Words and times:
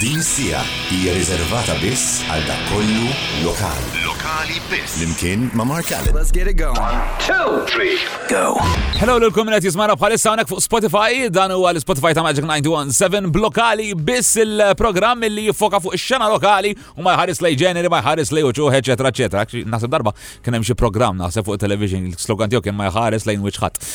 Din 0.00 0.22
sija 0.22 0.60
hija 0.92 1.14
riservata 1.16 1.72
biss 1.80 2.18
għal 2.28 2.42
dak 2.44 2.64
kollu 2.68 3.06
lokali. 3.46 4.02
Lokali 4.04 4.58
biss. 4.68 4.98
Limkien 5.00 5.46
ma' 5.56 5.64
Mark 5.64 5.88
Allen. 5.96 6.12
Let's 6.12 6.28
get 6.30 6.50
it 6.50 6.58
going. 6.60 6.76
One, 6.76 7.00
two, 7.24 7.64
three, 7.64 7.96
go. 8.28 8.60
Hello 9.00 9.14
l 9.16 9.24
lilkom 9.24 9.48
qed 9.48 9.64
jismana 9.64 9.96
bħalissa 9.96 10.34
għanek 10.34 10.50
fuq 10.50 10.60
Spotify, 10.60 11.30
dan 11.32 11.54
huwa 11.56 11.72
l-Spotify 11.72 12.12
ta' 12.12 12.22
Magic 12.26 12.44
917 12.44 13.32
blokali 13.32 13.94
biss 13.96 14.36
il-programm 14.44 15.24
li 15.32 15.46
jifoka 15.48 15.80
fuq 15.80 15.96
ix-xena 15.96 16.28
lokali 16.28 16.74
u 16.98 17.00
ma 17.00 17.16
jħaris 17.16 17.40
lej 17.46 17.56
ġeneri, 17.64 17.88
ma 17.88 18.02
jħaris 18.04 18.34
lej 18.36 18.44
uċuħ, 18.50 18.76
eċetera, 18.82 19.14
eċetera. 19.16 19.46
Nasib 19.64 19.96
darba 19.96 20.12
kien 20.44 20.58
hemm 20.58 20.68
xi 20.68 20.76
programm 20.76 21.16
naħseb 21.24 21.48
fuq 21.48 21.56
television 21.64 22.04
il-slogan 22.12 22.52
tiegħu 22.52 22.66
kien 22.68 22.76
ma 22.76 22.90
jħares 22.92 23.24
lejn 23.32 23.48
wiċ 23.48 23.64
ħadd. 23.64 23.88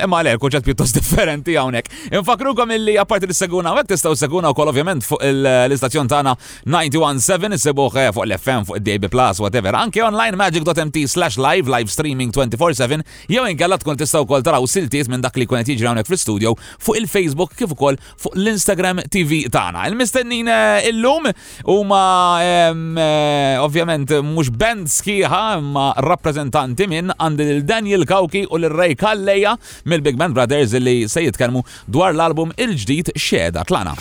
Imma 0.00 0.24
le, 0.24 0.38
kunċett 0.40 0.64
pjuttost 0.70 0.96
differenti 1.02 1.60
hawnhekk. 1.60 2.08
Infakrukom 2.22 2.72
illi 2.80 2.96
apparti 3.04 3.28
l-seguna 3.28 3.76
hawnhekk 3.76 3.92
tistgħu 3.92 4.16
seguna 4.24 4.56
wkoll 4.56 4.72
ovvjament 4.72 5.04
fuq 5.04 5.24
l-istazzjon 5.34 6.08
tagħna 6.10 6.34
917 6.70 7.56
issibuh 7.58 7.90
fuq 7.94 8.24
l-FM 8.26 8.66
fuq 8.68 8.78
id-DAB 8.80 9.08
Plus 9.12 9.40
whatever. 9.42 9.74
Anke 9.76 10.02
online 10.04 10.38
magic.mt 10.38 11.02
slash 11.10 11.38
live 11.40 11.70
live 11.70 11.90
streaming 11.92 12.32
24/7 12.34 13.02
jew 13.32 13.46
inkella 13.50 13.78
tkun 13.82 13.98
tistaw 14.00 14.24
wkoll 14.26 14.44
taraw 14.46 14.64
siltiet 14.68 15.10
minn 15.12 15.24
dak 15.24 15.36
li 15.40 15.46
kien 15.48 15.64
qed 15.64 15.72
jiġri 15.74 15.88
hawnhekk 15.90 16.10
fl-istudio 16.12 16.54
fuq 16.82 17.00
il-Facebook 17.02 17.54
kif 17.58 17.72
ukoll 17.76 17.98
fuq 18.20 18.36
l-Instagram 18.38 19.02
TV 19.12 19.44
tagħna. 19.52 19.86
Il-mistennin 19.92 20.48
eh, 20.48 20.90
illum 20.90 21.30
huma 21.66 22.02
eh, 22.42 23.58
ovvjament 23.62 24.14
mhux 24.32 24.52
band 24.54 24.90
sħiħa 24.92 25.42
ma 25.72 25.88
rappreżentanti 26.06 26.86
minn 26.92 27.14
għandi 27.16 27.48
il-Daniel 27.56 28.06
Kauki 28.06 28.46
u 28.50 28.60
l-Rej 28.60 28.96
Kalleja 29.00 29.56
mill-Big 29.86 30.18
Band 30.20 30.36
Brothers 30.36 30.76
li 30.80 31.06
se 31.08 31.24
jitkellmu 31.24 31.64
dwar 31.86 32.14
l-album 32.14 32.52
il-ġdid 32.60 33.12
xeda 33.16 33.64
tlana 33.66 33.96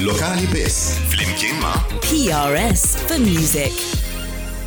lokali 0.00 0.48
biss 0.48 0.96
flimkien 1.12 1.56
ma' 1.60 1.74
PRS 2.00 2.84
for 3.04 3.20
Music. 3.20 3.76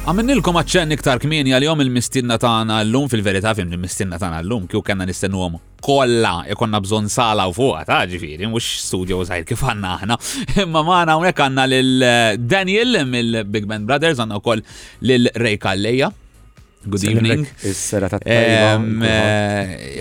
Għamennilkom 0.05 0.53
għacċen 0.61 0.93
iktar 0.93 1.17
kmieni 1.17 1.49
għal-jom 1.49 1.81
il-mistinna 1.81 2.35
tagħna 2.37 2.77
l-lum 2.85 3.07
fil-verità 3.09 3.55
fim 3.57 3.71
il-mistinna 3.73 4.19
tagħna 4.21 4.43
l-lum 4.45 4.67
kieku 4.69 4.85
kanna 4.85 5.07
nistennuhom 5.09 5.57
kollha 5.81 6.43
ikonna 6.53 6.77
e 6.77 6.85
bżonn 6.85 7.09
sala 7.09 7.47
u 7.49 7.55
fuqa 7.57 7.81
ta' 7.89 8.03
ġifiri 8.13 8.45
mux 8.53 8.69
studio 8.85 9.17
żgħir 9.25 9.47
kif 9.49 9.63
għandna 9.65 9.95
aħna. 9.95 10.19
Imma 10.63 10.83
magħna 10.91 11.15
hawnhekk 11.17 11.41
għandna 11.47 11.65
lil 11.73 11.91
eh, 12.11 12.37
Daniel 12.37 13.01
mill-Big 13.09 13.65
Band 13.73 13.89
Brothers 13.89 14.21
għandna 14.21 14.37
wkoll 14.43 14.61
lil 15.09 15.33
Ray 15.41 15.57
Kalleja 15.57 16.11
Good 16.87 17.03
evening. 17.09 17.45
Is-serata 17.65 18.19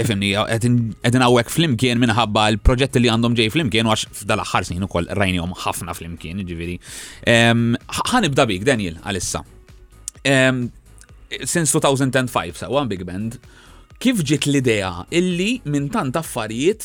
Ifimni, 0.00 0.32
eh, 0.36 0.52
għedin 0.56 0.74
eh, 1.00 1.10
għawek 1.26 1.48
flimkien 1.52 1.98
minħabba 2.00 2.44
l-proġetti 2.54 2.98
li 3.00 3.08
għandhom 3.08 3.34
ġej 3.38 3.48
flimkien, 3.54 3.86
għax 3.88 4.06
f'dal-axħar 4.18 4.64
snin 4.68 4.82
u 4.84 4.86
rajnijom 5.20 5.52
ħafna 5.64 5.92
flimkien, 5.96 6.36
ġiviri. 6.44 6.76
ħanibda 8.12 8.42
bik, 8.50 8.62
Daniel, 8.68 8.96
għalissa. 9.02 9.40
Since 10.24 11.74
2005, 11.74 12.54
sa' 12.60 12.68
One 12.70 12.86
Big 12.92 13.02
Band, 13.08 13.30
kif 13.98 14.16
ġiet 14.22 14.46
l-idea 14.50 14.92
illi 15.08 15.50
minn 15.64 15.88
tant 15.90 16.14
affarijiet 16.20 16.84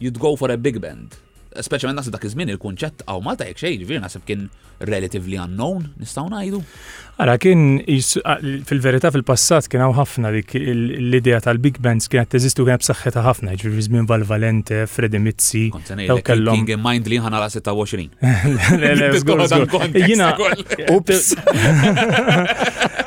you'd 0.00 0.18
go 0.18 0.34
for 0.34 0.50
a 0.50 0.56
big 0.58 0.78
band? 0.80 1.14
speċjalment 1.58 1.98
nasib 1.98 2.14
dak 2.14 2.24
iż-żmien 2.28 2.52
il-kunċett 2.54 3.04
għaw 3.08 3.22
Malta 3.24 3.46
jekk 3.48 3.60
xejn, 3.64 3.80
ġifieri 3.82 4.00
nasib 4.04 4.22
kien 4.26 4.48
relatively 4.86 5.36
unknown, 5.40 5.88
nistgħu 6.00 6.24
ngħidu. 6.32 6.60
Ara 7.20 7.34
kien 7.42 7.64
fil-verità 8.68 9.10
fil-passat 9.12 9.66
kien 9.70 9.82
hawn 9.82 9.92
ħafna 9.98 10.30
dik 10.36 10.54
l-idea 10.56 11.40
tal-big 11.44 11.80
bands 11.84 12.08
kienet 12.12 12.30
teżistu 12.36 12.64
kien 12.68 12.80
b'saħħetha 12.80 13.24
ħafna, 13.26 13.54
ġifieri 13.60 13.84
żmien 13.88 14.06
Val 14.10 14.24
Valente, 14.28 14.84
Freddy 14.90 15.20
Mizzi. 15.22 15.66
Daw 16.06 16.20
kellhom. 16.24 16.62
Kien 16.68 16.80
mind 16.84 17.10
li 17.10 17.18
ħana 17.20 17.42
la 17.42 17.50
26. 17.50 18.06
Jiena. 20.04 20.32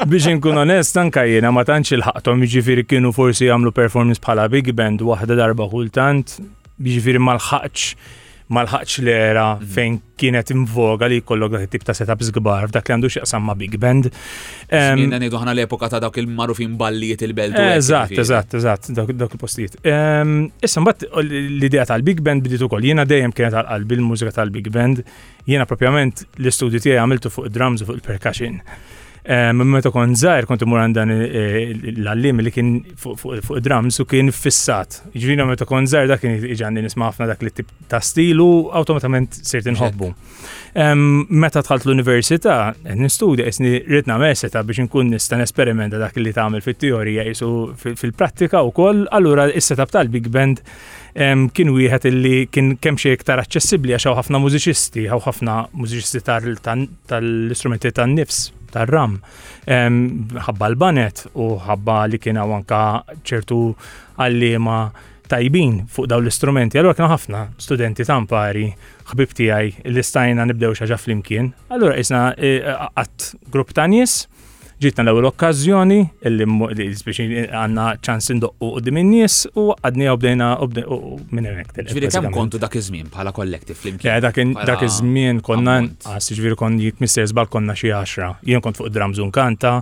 Biex 0.04 0.28
inkun 0.34 0.58
onest, 0.66 0.98
anka 1.00 1.24
jiena 1.30 1.50
ma 1.56 1.64
tantx 1.68 1.96
il-ħaqtom 1.96 2.44
jiġifieri 2.46 2.84
kienu 2.92 3.14
forsi 3.16 3.48
jagħmlu 3.50 3.72
performance 3.74 4.20
bħala 4.22 4.46
big 4.52 4.74
band 4.76 5.02
waħda 5.08 5.40
darba 5.42 5.70
kultant, 5.72 6.36
jiġifieri 6.78 7.24
mal-ħaqx 7.24 8.20
malħaqx 8.54 9.02
l-era 9.04 9.46
mhm. 9.58 9.70
fejn 9.76 9.98
kienet 10.22 10.52
invoga 10.54 11.10
li 11.12 11.18
kollok 11.26 11.56
dak 11.58 11.66
tip 11.74 11.86
ta' 11.88 11.96
setups 11.98 12.32
gbar 12.38 12.68
f'dak 12.70 12.90
li 12.90 12.96
għandu 12.96 13.12
xieqsam 13.16 13.50
big 13.60 13.78
band. 13.82 14.10
Minna 15.00 15.20
nejdu 15.22 15.42
ħana 15.42 15.56
l-epoka 15.56 15.90
ta' 15.94 16.02
dawk 16.04 16.20
il-marufin 16.22 16.76
ballijiet 16.80 17.26
il-beltu. 17.28 17.64
Eżat, 17.80 18.16
eżat, 18.24 18.58
eżat, 18.60 18.92
dawk 19.00 19.16
il-postijiet. 19.36 19.80
Issa 20.70 20.84
mbagħad 20.86 21.10
l-idea 21.26 21.88
tal-big 21.90 22.22
band 22.26 22.46
biditu 22.46 22.70
ukoll. 22.70 22.86
Jiena 22.90 23.08
dejjem 23.10 23.34
kienet 23.36 23.58
għal-qalbi 23.60 24.00
l-mużika 24.00 24.36
tal-big 24.40 24.72
band. 24.74 25.04
Jiena 25.50 25.68
propjament 25.70 26.26
l-istudju 26.38 26.82
tiegħi 26.86 27.00
għamiltu 27.02 27.34
fuq 27.34 27.50
id-drums 27.50 27.84
u 27.84 27.90
fuq 27.92 28.00
il-percussion. 28.02 28.62
Meta 29.24 29.88
kon 29.90 30.12
zaħir 30.20 30.44
kont 30.50 30.66
imur 30.66 30.82
għandan 30.84 31.12
l-allim 31.16 32.42
li 32.44 32.52
kien 32.52 32.72
fuq 33.00 33.62
drums 33.64 34.02
u 34.04 34.06
kien 34.06 34.28
fissat. 34.36 34.98
Ġvina 35.16 35.46
meta 35.48 35.64
kon 35.66 35.88
zaħir 35.88 36.10
da 36.12 36.18
kien 36.20 36.34
iġan 36.44 36.76
nisma' 36.84 37.08
ħafna 37.08 37.30
dak 37.32 37.42
li 37.48 37.52
tip 37.56 37.70
ta' 37.88 38.02
stilu 38.04 38.68
automatament 38.76 39.38
sirt 39.48 39.70
inħobbu. 39.72 40.10
Meta 41.40 41.64
tħalt 41.64 41.86
l-università, 41.88 42.74
nistudja 43.00 43.46
isni 43.48 43.78
ritna 43.88 44.18
meseta 44.20 44.60
biex 44.68 44.84
nkun 44.90 45.14
nista' 45.16 45.40
esperimenta 45.46 46.02
dak 46.04 46.20
li 46.20 46.34
tagħmel 46.36 46.64
fit-teorija 46.66 47.24
jisu 47.30 47.52
fil-prattika 47.80 48.60
wkoll, 48.68 49.06
allura 49.08 49.48
is-setup 49.54 49.94
tal-Big 49.96 50.28
Band 50.34 50.60
kien 51.16 51.72
wieħed 51.72 52.10
illi 52.12 52.42
kien 52.52 52.76
kemm 52.76 53.00
xi 53.00 53.16
iktar 53.16 53.40
aċċessibbli 53.46 53.96
għax 53.96 54.10
hawn 54.10 54.20
ħafna 54.20 54.44
mużiċisti, 54.44 55.08
hawn 55.14 55.24
ħafna 55.30 55.56
mużiċisti 55.72 56.26
tal-istrumenti 56.28 57.94
tan-nifs 57.96 58.42
tar-ram. 58.74 59.18
Ħabba 60.46 60.70
l-banet 60.74 61.24
u 61.40 61.50
ħabba 61.68 61.98
li 62.12 62.20
kien 62.24 62.40
anka 62.44 62.82
ċertu 63.26 63.62
għallima 64.22 64.78
tajbin 65.34 65.78
fuq 65.90 66.10
daw 66.12 66.22
l-istrumenti. 66.22 66.80
Allora 66.82 66.98
kien 66.98 67.10
ħafna 67.12 67.46
studenti 67.62 68.06
ta' 68.08 68.18
impari 68.22 68.68
ħbib 69.14 69.38
tiegħi 69.40 69.92
li 69.94 70.04
stajna 70.06 70.48
nibdew 70.52 70.76
ħaġa 70.82 71.00
flimkien. 71.06 71.54
Allura 71.70 71.98
isna 72.02 72.28
qatt 72.38 73.30
eh, 73.30 73.36
grupp 73.54 73.76
ta' 73.78 73.88
nies 73.94 74.24
ġitna 74.84 75.06
l-ewwel 75.08 75.28
okkażjoni 75.32 75.98
illi 76.28 76.88
speċi 77.00 77.28
għandna 77.48 77.86
ċans 78.06 78.32
indoqqu 78.36 78.70
u 78.70 78.82
in-nies 79.04 79.40
u 79.60 79.68
għadni 79.80 80.10
u 80.12 80.16
bdejna 80.20 80.50
minn 80.64 81.52
hemmhekk. 81.52 81.78
Ġifieri 81.90 82.10
kemm 82.18 82.32
kontu 82.36 82.60
dak 82.62 82.76
iż-żmien 82.80 83.10
bħala 83.14 83.34
kollektiv 83.36 83.80
flimkien? 83.80 84.18
Eh, 84.18 84.50
dak 84.72 84.84
iż-żmien 84.84 85.42
konna 85.46 85.80
għas 85.84 86.18
ah, 86.18 86.34
ġifieri 86.38 86.58
kon 86.60 86.80
jitmisser 86.82 87.28
żbal 87.32 87.48
konna 87.54 87.76
xi 87.80 87.94
għaxra. 87.96 88.34
Jien 88.50 88.62
kont 88.64 88.80
fuq 88.80 88.90
dramżun 88.92 89.32
kanta, 89.36 89.78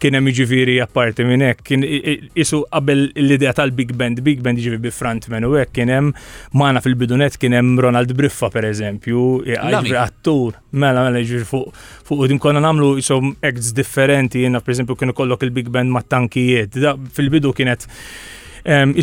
kien 0.00 0.16
hemm 0.18 0.28
jiġifieri 0.28 0.76
apparti 0.84 1.24
minn 1.24 1.42
hekk, 1.48 1.62
kien 1.66 1.82
isu 1.86 2.60
qabel 2.68 3.06
l-idea 3.16 3.54
tal-Big 3.56 3.94
Band, 3.96 4.20
Big 4.24 4.42
Band 4.44 4.60
jiġifieri 4.60 4.84
bi 4.86 4.92
frontman 4.94 5.46
u 5.48 5.54
hekk 5.56 5.72
kien 5.80 5.88
hemm 5.94 6.12
magħna 6.54 6.82
fil-bidunet 6.84 7.38
kien 7.40 7.56
hemm 7.56 7.80
Ronald 7.82 8.12
Briffa 8.18 8.50
pereżempju, 8.52 9.24
jiġifieri 9.48 9.98
attur, 10.02 10.60
mela 10.76 11.06
mela 11.08 11.22
jiġifieri 11.24 11.48
fuq 11.48 11.95
fuq 12.06 12.28
din 12.30 12.38
konna 12.38 12.62
namlu 12.62 12.92
jisom 13.00 13.34
acts 13.50 13.72
differenti 13.80 14.44
jena 14.46 14.62
per 14.64 14.74
esempio 14.76 14.96
kienu 15.02 15.14
kollok 15.20 15.44
il-big 15.48 15.70
band 15.76 15.90
ma' 15.96 16.04
tankijiet. 16.14 16.78
Da 16.86 16.96
fil-bidu 17.18 17.54
kienet 17.60 17.88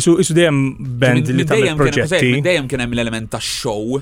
Isu 0.00 0.18
isu 0.20 0.34
dejjem 0.36 0.58
band 1.00 1.30
li 1.36 1.44
tagħmel 1.48 1.78
proġetti. 1.80 2.32
Dejjem 2.44 2.66
kien 2.68 2.82
hemm 2.84 2.92
l-element 2.98 3.30
ta' 3.32 3.40
show. 3.44 3.94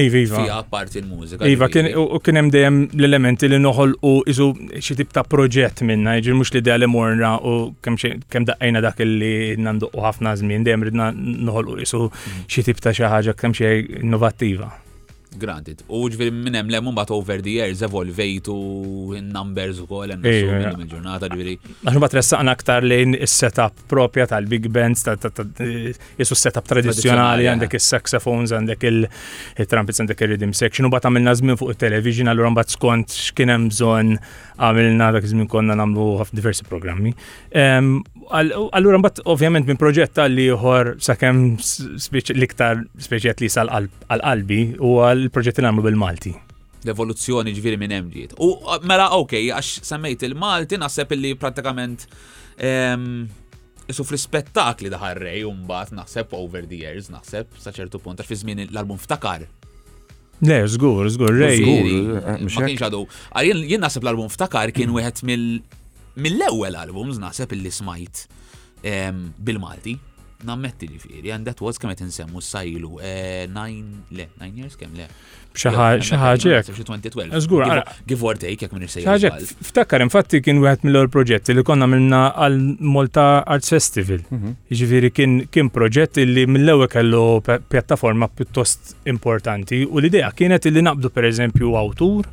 Iva, 0.00 0.20
iva. 0.24 0.38
Fija 0.40 0.54
parti 0.72 1.00
l-mużika. 1.02 1.44
Iva, 1.52 1.68
kien 1.68 2.38
hemm 2.40 2.48
dejjem 2.54 2.78
l-elementi 2.96 3.50
li 3.52 3.58
noħol 3.60 3.92
u 4.08 4.12
isu 4.32 4.46
xi 4.72 4.96
tip 5.02 5.12
ta' 5.12 5.26
proġett 5.34 5.84
minna, 5.88 6.14
jiġri 6.16 6.36
mhux 6.38 6.54
li 6.56 6.62
dejjem 6.64 6.94
morna 6.96 7.34
u 7.36 7.52
kemm 7.84 8.48
daqqajna 8.48 8.80
dak 8.88 9.04
li 9.04 9.34
nanduqu 9.60 10.00
ħafna 10.06 10.32
żmien, 10.40 10.64
dejjem 10.64 10.88
ridna 10.88 11.10
noħol 11.12 11.74
u 11.74 11.82
isu 11.84 12.06
mm. 12.08 12.48
xi 12.56 12.64
tip 12.70 12.80
ta' 12.80 12.96
xi 12.96 13.04
ħaġa 13.16 13.36
kemm 13.36 13.52
xi 13.60 13.74
innovattiva. 14.00 14.72
Granted, 15.32 15.80
u 15.88 16.00
ġviri 16.12 16.32
minnem 16.34 16.68
le 16.70 16.80
mumbat 16.84 17.08
over 17.14 17.40
the 17.40 17.52
years 17.56 17.80
evolvejtu 17.86 18.52
numbers 19.32 19.78
u 19.80 19.86
kol, 19.88 20.12
minnem 20.20 20.82
il-ġurnata 20.84 21.28
ġviri. 21.32 21.54
Għax 21.86 22.00
bat 22.04 22.16
ressaqna 22.18 22.52
aktar 22.52 22.84
lejn 22.84 23.16
il-setup 23.16 23.80
propja 23.88 24.26
tal-big 24.28 24.68
bands, 24.74 25.06
jessu 26.20 26.36
setup 26.36 26.68
tradizjonali, 26.68 27.46
għandek 27.48 27.72
eh. 27.72 27.80
il-saxophones, 27.80 28.52
għandek 28.58 28.84
il-trumpets, 28.90 30.02
għandek 30.04 30.24
il-rhythm 30.28 30.52
section, 30.58 30.90
u 30.90 30.92
bat 30.92 31.08
għamilna 31.08 31.34
zmin 31.40 31.60
fuq 31.60 31.72
il-television, 31.78 32.28
għallu 32.34 32.52
bat 32.58 32.76
skont 32.76 33.16
xkienem 33.30 33.70
zon 33.72 34.16
għamilna 34.62 35.10
dak 35.16 35.30
zmin 35.32 35.48
konna 35.50 35.78
namlu 35.80 36.10
għaf 36.20 36.34
diversi 36.36 36.68
programmi. 36.68 37.16
Allura 38.30 38.98
mbagħad 39.02 39.22
ovvjament 39.26 39.66
minn 39.66 39.78
proġett 39.80 40.18
li 40.30 40.46
ieħor 40.50 40.92
sakemm 41.00 41.58
l-iktar 42.34 42.82
speċjat 43.02 43.40
li 43.42 43.48
sal 43.50 43.68
għal-qalbi 43.72 44.60
u 44.78 44.98
għal-proġett 45.02 45.58
li 45.62 45.66
għamlu 45.66 45.82
bil-Malti. 45.86 46.32
L-evoluzzjoni 46.86 47.52
ġifieri 47.54 47.78
minn 47.78 47.94
hemm 47.96 48.10
ġiet. 48.10 48.34
U 48.42 48.52
mela 48.84 49.10
okej, 49.16 49.50
għax 49.54 49.82
semmejt 49.86 50.22
il-Malti 50.28 50.78
naħseb 50.82 51.14
illi 51.18 51.34
prattikament 51.36 52.08
ehm, 52.58 53.24
Isu 53.90 54.04
fl-spettakli 54.06 54.86
daħarrej 54.92 55.40
mbagħad 55.42 55.96
naħseb 55.98 56.30
over 56.38 56.62
the 56.70 56.76
years, 56.84 57.08
naħseb 57.10 57.56
ċertu 57.74 57.98
punt, 58.00 58.20
għax 58.22 58.30
fi 58.30 58.36
żmien 58.44 58.60
l-album 58.68 58.96
ftakar 59.02 59.42
Le, 60.42 60.56
żgur, 60.70 61.06
żgur, 61.10 61.34
rej. 61.34 61.60
Eh, 61.62 62.14
eh, 62.18 62.38
ma 62.46 62.50
kienx 62.62 62.82
għadu. 62.86 63.00
Jien 63.50 63.82
naħseb 63.82 64.02
l-album 64.06 64.30
ftakar 64.32 64.72
kien 64.74 64.90
wieħed 64.94 65.22
mill- 65.28 65.81
mill-ewwel 66.20 66.76
albums 66.78 67.18
naħseb 67.22 67.52
illi 67.56 67.70
smajt 67.72 68.26
bil-Malti, 68.82 69.92
nammetti 70.42 70.88
li 70.90 70.96
firri, 70.98 71.30
and 71.30 71.46
that 71.46 71.60
was 71.62 71.76
kemet 71.78 72.00
nsemmu 72.02 72.40
sajlu, 72.42 72.96
9, 72.98 73.04
eh, 73.06 73.44
le, 74.18 74.24
9 74.42 74.56
years 74.58 74.74
kem 74.74 74.90
le. 74.98 75.04
Xaħġek. 75.54 76.64
Zgur, 77.44 77.62
give 78.10 78.26
or 78.26 78.40
take, 78.40 78.64
jek 78.64 78.74
minn 78.74 78.88
sejlu. 78.90 79.30
Ftakkar, 79.68 80.02
infatti 80.02 80.40
kien 80.42 80.58
wieħed 80.64 80.82
mill-ewwel 80.88 81.12
proġetti 81.14 81.54
li 81.54 81.62
konna 81.62 81.86
minna 81.86 82.24
għal 82.34 82.58
Malta 82.90 83.28
Arts 83.46 83.70
Festival. 83.76 84.24
Mhm. 84.32 84.56
Ġifieri 84.72 85.12
kien 85.14 85.70
proġett 85.70 86.18
li 86.26 86.48
mill-ewwel 86.50 86.90
kellu 86.90 87.22
pjattaforma 87.46 88.26
pjuttost 88.34 88.96
importanti 89.14 89.84
u 89.86 90.02
l-idea 90.02 90.32
kienet 90.34 90.66
li 90.72 90.82
naqbdu 90.82 91.14
pereżempju 91.14 91.70
awtur 91.84 92.26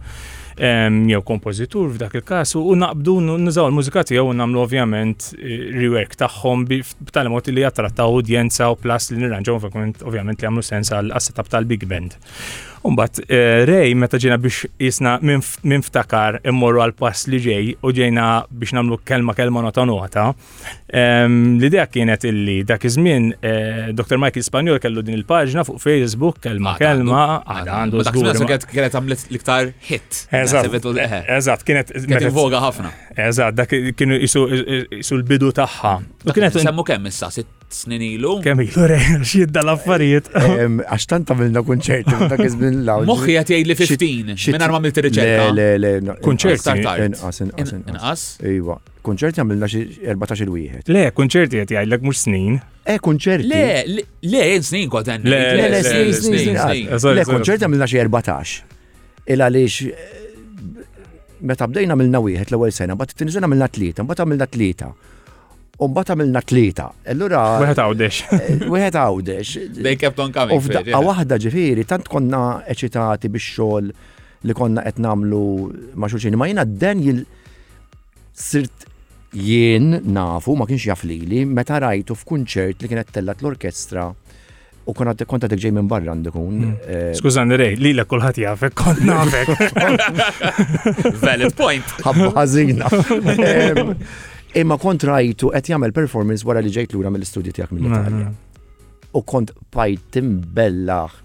jew 0.60 1.22
kompożitur 1.24 1.90
f'dak 1.96 2.16
il-każ 2.20 2.56
u 2.60 2.76
naqbdu 2.76 3.16
nużaw 3.22 3.68
il-mużika 3.70 4.04
tiegħu 4.04 4.32
u 4.34 4.34
nagħmlu 4.36 4.60
ovvjament 4.64 5.30
eh, 5.40 5.72
rework 5.76 6.16
tagħhom 6.20 6.66
b'tali 6.70 7.30
mod 7.32 7.48
li 7.54 7.62
jattrattaw 7.64 8.12
udjenza 8.20 8.70
u 8.72 8.76
plas 8.76 9.10
li 9.12 9.22
nirranġaw 9.22 9.56
ovvjament 9.56 10.04
li 10.44 10.50
għamlu 10.50 10.64
sens 10.64 10.92
għal 10.92 11.16
setup 11.20 11.50
tal-big 11.50 11.86
band. 11.88 12.16
Umbat, 12.81 13.20
eh, 13.28 13.64
rej, 13.68 13.92
meta 14.00 14.18
ġejna 14.20 14.38
biex 14.40 14.64
jisna 14.80 15.18
minftakar 15.22 16.40
immorru 16.48 16.80
għal 16.81 16.94
pass 16.98 17.28
li 17.28 17.40
ġej 17.44 17.66
u 17.84 17.92
ġejna 17.92 18.28
biex 18.50 18.72
namlu 18.76 18.98
kelma 19.04 19.34
kelma 19.36 19.62
nota 19.66 19.84
nota, 19.86 20.30
l-idea 20.94 21.88
kienet 21.92 22.24
illi 22.30 22.62
dak 22.64 22.86
iż-żmien 22.88 23.28
eh, 23.42 23.92
Dr. 23.94 24.16
Michael 24.22 24.46
Spagnol 24.48 24.80
kellu 24.80 25.04
din 25.06 25.20
il-paġna 25.20 25.66
fuq 25.68 25.78
Facebook 25.84 26.40
kelma 26.48 26.78
kelma 26.80 27.26
għada 27.44 27.81
għandu. 27.81 28.04
Dak 28.50 28.66
kienet 28.72 28.96
għamlet 28.98 29.25
l-iktar 29.30 29.74
hit. 29.90 30.24
Eżatt, 30.32 30.64
eh, 30.64 31.64
kienet. 31.66 31.92
Kienet 32.08 32.32
voga 32.34 32.64
ħafna. 32.64 32.94
Eżatt, 33.18 33.56
dak 33.60 33.75
kienu 34.00 34.22
jisu 34.24 35.16
l-bidu 35.20 35.52
tagħha. 35.52 35.98
Kienet 36.32 36.62
semmu 36.64 36.86
kemm 36.88 37.12
issa, 37.12 37.28
snin 37.69 38.01
ilu. 38.01 38.39
Kemm 38.44 38.62
ilu 38.66 38.86
rejna 38.89 39.24
x'jidda 39.24 39.62
l-affarijiet. 39.66 40.30
Għax 40.36 41.07
tant 41.12 41.31
għamilna 41.33 41.63
kunċert, 41.66 42.10
dak 42.31 42.42
iżmin 42.45 42.80
l-għaw. 42.83 43.06
Moħħi 43.10 43.36
qed 43.38 43.51
jgħidli 43.57 43.77
15, 43.77 44.45
minn 44.56 44.66
arma 44.68 44.80
mill 44.83 44.95
riċerka 45.06 45.50
Le, 45.54 45.68
le, 45.80 45.92
le. 46.06 46.16
Kunċert 46.25 46.66
Inqas, 46.74 47.42
inqas. 47.42 47.74
Inqas? 47.77 48.25
Kunċert 49.06 49.39
għamilna 49.44 49.69
xi 49.69 49.83
14 50.10 50.54
wieħed. 50.54 50.94
Le, 50.95 51.06
kunċerti 51.18 51.62
qed 51.62 51.75
jgħidlek 51.77 52.07
mhux 52.07 52.24
snin. 52.25 52.57
E 52.89 52.98
kunċerti. 53.06 53.50
Le, 53.54 54.06
le, 54.33 54.44
snin 54.65 54.89
kont 54.92 55.12
Le, 55.24 55.44
le, 55.60 55.83
snin, 55.86 56.15
snin. 56.25 56.63
Ah, 56.63 56.74
le, 57.13 57.27
kunċerti 57.30 57.69
għamilna 57.69 57.88
xi 57.92 58.01
14. 58.01 58.57
Ilha 59.30 59.45
għaliex 59.51 59.80
meta 61.45 61.63
bdejna 61.72 61.95
milna 61.95 62.19
wieħed 62.19 62.50
l-ewwel 62.51 62.74
sena, 62.75 62.98
bat 63.00 63.13
tinżena 63.15 63.48
mill 63.48 63.63
tlieta, 63.72 64.04
mbagħad 64.04 64.25
għamilna 64.25 64.48
tlieta. 64.51 64.89
Umbat 65.80 66.10
għamilna 66.12 66.42
tlita. 66.44 66.86
Allura. 67.08 67.42
Wieħed 67.64 67.80
għawdex. 67.80 68.24
Eh, 68.36 68.58
wieħed 68.68 68.96
għawdex. 69.00 69.52
They 69.80 69.96
kept 69.96 70.18
on 70.20 70.34
coming. 70.36 70.60
F'daqqa 70.60 71.00
waħda 71.06 71.38
ġifieri, 71.40 71.86
tant 71.88 72.08
konna 72.12 72.40
eċitati 72.68 73.30
biex 73.31 73.54
xogħol 73.56 73.94
li 74.48 74.56
konna 74.60 74.84
qed 74.84 74.98
nagħmlu 75.06 75.44
ma' 75.96 76.10
xulxin. 76.12 76.36
Ma 76.40 76.50
jiena 76.50 76.66
den 76.68 77.00
jil 77.06 77.22
sirt 78.36 78.84
jien 79.31 80.02
nafu 80.12 80.58
ma 80.60 80.68
kienx 80.68 80.88
jaf 80.90 81.06
lili 81.08 81.46
meta 81.48 81.78
rajtu 81.80 82.18
f'kunċert 82.25 82.82
li 82.84 82.90
kienet 82.92 83.14
tellat 83.16 83.40
l-orkestra 83.44 84.08
u 84.90 84.96
konna 84.98 85.14
konta 85.32 85.48
ġej 85.56 85.72
minn 85.80 85.88
barra 85.88 86.12
għandikun. 86.12 86.58
Hmm. 86.60 86.75
Eh, 86.90 87.14
Skużani 87.16 87.56
rej, 87.62 87.78
li 87.80 87.94
la 87.96 88.04
kullħat 88.10 88.42
jafek, 88.44 88.75
konna 88.84 89.22
għafek. 89.24 89.64
Valid 91.24 91.56
point. 91.56 91.98
Għabba 92.04 92.34
ħazina. 92.36 92.92
Imma 94.57 94.78
kont 94.81 95.04
rajtu 95.06 95.51
qed 95.54 95.69
jagħmel 95.69 95.92
performance 95.94 96.46
wara 96.48 96.62
li 96.66 96.72
ġejt 96.74 96.96
lura 96.96 97.12
mill-istudju 97.13 97.51
tiegħek 97.54 97.74
mill-Italja. 97.78 98.10
Mm, 98.10 98.30
mm, 98.30 98.30
mm. 98.30 99.12
U 99.13 99.22
kont 99.30 99.54
bajt 99.75 100.06
timbellaħ 100.16 101.18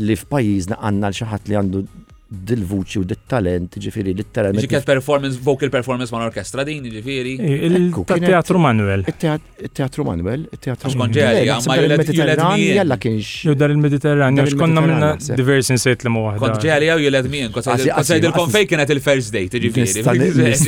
li 0.00 0.16
f'pajjiżna 0.16 0.78
għandna 0.88 1.10
l 1.12 1.18
xi 1.18 1.28
ħadd 1.34 1.50
li 1.52 1.58
għandu 1.60 1.82
dil-vuċi 2.30 3.00
u 3.00 3.02
dil 3.10 3.16
talent 3.26 3.74
ġifiri, 3.82 4.12
literalment. 4.14 4.62
Ġiket 4.62 4.84
performance, 4.86 5.34
vocal 5.42 5.66
performance 5.72 6.12
ma' 6.14 6.22
orkestra 6.28 6.62
din, 6.66 6.84
ġifiri. 6.86 7.32
Eh, 7.42 7.66
il-teatru 7.66 8.58
Manuel. 8.62 9.02
Il-teatru 9.10 10.04
Manuel, 10.06 10.06
il-teatru 10.06 10.06
Manuel. 10.06 10.40
il 10.40 10.46
teatru 10.66 10.98
manuel. 10.98 11.16
Il-teatru 11.26 11.66
manuel. 11.66 11.90
il-Mediterranju, 13.70 14.46
xkonna 14.54 14.80
minna 14.84 15.08
diversi 15.40 15.72
nsejt 15.74 16.00
li 16.06 16.10
muwaħda. 16.14 16.42
Kont 16.44 16.56
ġeli 16.62 16.86
jew 16.92 16.98
jiled 17.08 17.26
min, 17.34 17.48
kont 17.56 17.66
il 17.74 17.80
fej 18.54 18.64
kienet 18.76 18.90
il-first 18.94 19.30
date, 19.34 19.56
ġifiri. 19.66 20.00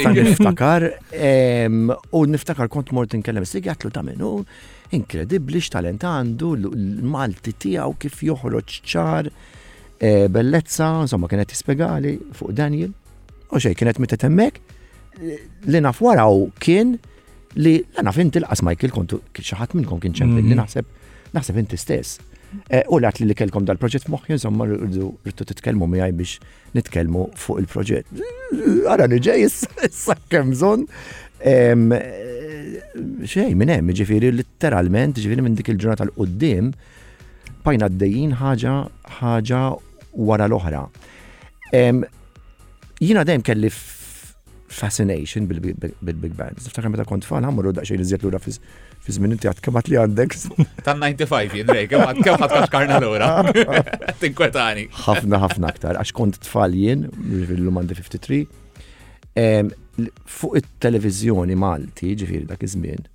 Niftakar, 0.32 0.82
u 1.14 2.26
niftakar 2.26 2.68
kont 2.74 2.88
mort 2.96 3.14
nkellem, 3.14 3.46
s-sigi 3.46 3.70
għatlu 3.70 3.92
ta' 3.94 4.02
minnu, 4.02 4.42
inkredibli 4.98 5.62
x-talent 5.62 6.02
għandu, 6.02 6.50
l-Malti 6.74 7.54
tijaw 7.62 7.94
kif 8.02 8.18
joħroċ 8.34 8.70
ċar. 8.82 9.30
Eh, 10.04 10.26
bellezza, 10.28 11.00
insomma, 11.02 11.28
kienet 11.28 11.46
tispiegali 11.48 12.18
fuq 12.36 12.50
Daniel, 12.60 12.90
u 13.52 13.54
xej, 13.54 13.70
kienet 13.78 13.96
mitet 14.02 14.22
hemmhekk, 14.26 14.54
li 15.70 15.78
naf 15.84 15.96
waraw 16.02 16.34
kien 16.64 16.88
li 17.54 17.74
la 17.94 18.00
naf 18.08 18.16
inti 18.18 18.38
l 18.42 18.44
Michael 18.66 18.90
kontu 18.96 19.16
xi 19.36 19.54
ħadd 19.60 19.72
minnkom 19.78 19.98
kien 20.02 20.10
ċempin 20.20 20.42
li 20.42 20.44
mhm. 20.56 20.62
naħseb 20.62 20.86
naħseb 21.38 21.56
inti 21.62 21.76
stess. 21.78 22.10
Eh, 22.66 22.82
u 22.88 22.92
l 22.98 23.02
li 23.20 23.34
kelkom 23.38 23.62
dal-proġett 23.68 24.06
moħħi, 24.10 24.30
insomma, 24.40 24.62
rridu 24.66 25.12
titkellmu 25.52 25.84
għaj 25.94 26.12
biex 26.18 26.32
nitkellmu 26.74 27.22
fuq 27.44 27.56
il-proġett. 27.62 28.06
Ara 28.90 29.04
niġej 29.06 29.38
issa 29.46 30.14
kemm 30.34 30.48
bżonn. 30.56 30.82
Xej 31.38 31.74
minn 33.54 33.70
hemm, 33.70 33.86
literalment, 33.94 34.38
litteralment, 34.40 35.14
minn 35.46 35.54
dik 35.62 35.70
il-ġurnata 35.76 36.04
l-qudiem, 36.10 36.66
bajna 37.62 37.84
d-dejjin 37.94 38.32
ħaġa 38.42 38.74
ħaġa 39.22 39.62
wara 40.12 40.46
l-oħra. 40.46 40.84
Jina 43.02 43.24
dejjem 43.24 43.42
kelli 43.42 43.70
fascination 44.72 45.44
bil-Big 45.50 46.32
Band. 46.36 46.62
Ftakar 46.62 46.92
meta 46.92 47.04
kont 47.04 47.26
fan, 47.28 47.44
għamru 47.44 47.72
daqxej 47.76 47.96
xejn 47.98 48.04
iżjed 48.06 48.22
l-ura 48.24 48.38
fi 48.40 49.12
żmien 49.12 49.34
inti 49.36 49.48
għatkamat 49.50 49.90
li 49.90 49.98
għandek. 50.00 50.36
Tan 50.86 51.02
95 51.02 51.56
jien 51.58 51.72
rej, 51.74 51.88
kemm 51.90 52.06
għatkamat 52.08 52.56
kaxkarna 52.56 53.00
l-ura. 53.00 53.32
Tinkwetani. 54.22 54.86
Ħafna 55.04 55.40
ħafna 55.42 55.72
aktar, 55.74 55.98
għax 56.00 56.14
kont 56.16 56.40
tfal 56.46 56.76
jien, 56.78 57.04
l-lum 57.42 57.80
għandi 57.82 57.98
53, 58.00 58.42
fuq 60.38 60.60
it-televizjoni 60.62 61.56
Malti, 61.60 62.14
ġifiri 62.22 62.46
dak 62.54 62.64
iż-żmien, 62.64 63.08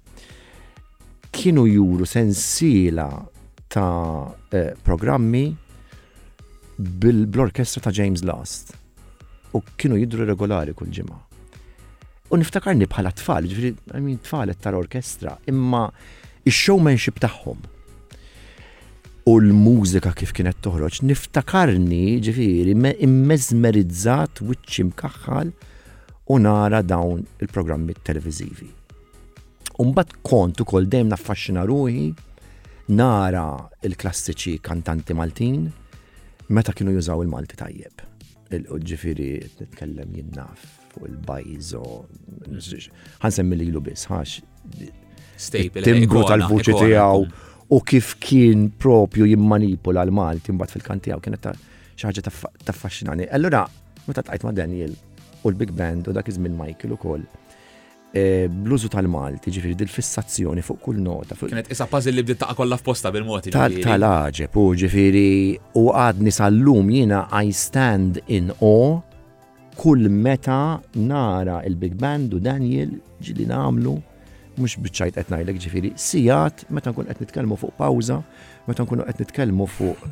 kienu 1.38 1.66
juru 1.70 2.06
sensiela 2.10 3.08
ta' 3.74 3.88
programmi 4.86 5.48
bil 6.80 7.40
orkestra 7.40 7.82
ta' 7.82 7.92
James 7.92 8.24
Last. 8.26 8.74
U 9.54 9.62
kienu 9.78 9.98
jidru 9.98 10.26
regolari 10.28 10.74
kull 10.74 10.92
ġimgħa. 10.94 11.18
U 12.30 12.38
niftakarni 12.38 12.86
bħala 12.92 13.14
tfal, 13.16 13.48
ġifri, 13.48 13.72
għamin 13.96 14.18
tfalet 14.26 14.60
tal-orkestra, 14.62 15.38
imma 15.48 15.88
il-showmanship 16.46 17.22
tagħhom. 17.24 17.64
U 19.28 19.34
l-mużika 19.42 20.12
kif 20.16 20.34
kienet 20.36 20.60
toħroġ, 20.64 21.00
niftakarni 21.08 22.18
ġifiri 22.24 22.76
immezmerizzat 23.08 24.44
wiċċi 24.44 24.88
mkaħħal 24.92 25.54
u 26.36 26.40
nara 26.44 26.84
dawn 26.84 27.24
il-programmi 27.42 27.96
televizivi. 28.04 28.68
Umbat 29.84 30.18
kontu 30.24 30.66
kol 30.68 30.88
dejjem 30.92 31.12
naffaxxina 31.16 31.64
ruħi, 31.70 32.06
nara 32.92 33.48
il-klassiċi 33.88 34.58
kantanti 34.64 35.16
Maltin, 35.16 35.68
meta 36.50 36.72
kienu 36.74 36.92
jużaw 36.96 37.22
il-Malti 37.25 37.58
tajjeb. 37.60 38.01
Il-ġifiri 38.56 39.27
nitkellem 39.60 40.13
jinnaf 40.16 40.62
fuq 40.94 41.10
il-bajzo, 41.10 41.82
mhm. 42.46 42.86
ħansemmi 43.24 43.58
li 43.60 43.68
l 43.74 43.82
biss, 43.84 44.08
ħax. 44.12 44.38
Timbru 45.84 46.24
tal-vuċi 46.30 46.77
tijaw 46.80 47.25
u 47.75 47.82
kif 47.92 48.13
kien 48.24 48.70
propju 48.80 49.27
jimmanipula 49.34 50.06
l-Malti 50.08 50.56
mbagħad 50.56 50.77
fil-kant 50.77 51.06
tiegħu 51.10 51.25
kienet 51.27 51.44
ta' 51.44 51.54
xi 51.98 52.08
ħaġa 52.08 52.24
taffaxxinani. 52.70 53.27
Allura 53.36 53.66
meta 54.08 54.24
tqajt 54.24 54.48
ma' 54.48 54.56
Daniel 54.56 54.96
u 55.44 55.51
l-Big 55.51 55.75
Band 55.77 56.08
u 56.10 56.16
dak 56.16 56.32
iż-żmien 56.32 56.56
Michael 56.58 56.96
ukoll 56.96 57.27
E, 58.18 58.22
bluzu 58.50 58.90
tal-Malti, 58.92 59.52
ġifiri 59.54 59.76
dil-fissazzjoni 59.78 60.64
fuq 60.66 60.80
kull 60.88 61.00
nota. 61.06 61.36
Kienet 61.40 61.70
isa 61.74 61.86
pazil 61.92 62.16
li 62.18 62.24
bditta 62.26 62.50
kollha 62.58 62.78
f'posta 62.80 63.12
bil-moti. 63.14 63.52
Tal-ħaġeb, 63.54 64.58
u 64.58 64.72
ġifiri, 64.82 65.34
u 65.82 65.88
għadni 65.94 66.34
sal-lum 66.34 66.90
jina 66.94 67.20
I 67.38 67.52
stand 67.56 68.18
in 68.34 68.50
o 68.66 68.72
kull 69.78 70.08
meta 70.10 70.58
nara 70.98 71.60
il-Big 71.70 71.94
Band 72.02 72.34
u 72.34 72.42
Daniel 72.42 72.96
ġili 73.24 73.46
namlu, 73.52 73.94
mux 74.58 74.78
bieċajt 74.82 75.20
qed 75.20 75.30
ngħidlek 75.34 75.60
ġifiri, 75.68 75.92
sijat 76.02 76.66
meta 76.74 76.90
nkun 76.94 77.12
qed 77.12 77.22
nitkellmu 77.26 77.60
fuq 77.62 77.76
pawza, 77.78 78.18
meta 78.70 78.82
nkunu 78.86 79.06
qed 79.12 79.22
nitkellmu 79.28 79.68
fuq 79.76 80.08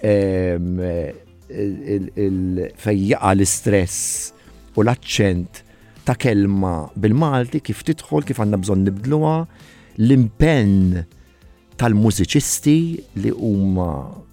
e, 0.00 0.14
fejjaqa 2.80 3.34
l-istress 3.36 4.00
u 4.78 4.86
l-aċċent 4.86 5.63
ta' 6.04 6.14
kelma 6.20 6.74
bil-Malti 7.00 7.60
kif 7.64 7.82
tidħol, 7.88 8.22
kif 8.28 8.38
għandna 8.42 8.58
bżon 8.62 8.82
nibdluha, 8.88 9.36
l-impenn 9.96 11.06
tal-mużiċisti 11.80 12.74
li 13.24 13.30
huma 13.34 13.88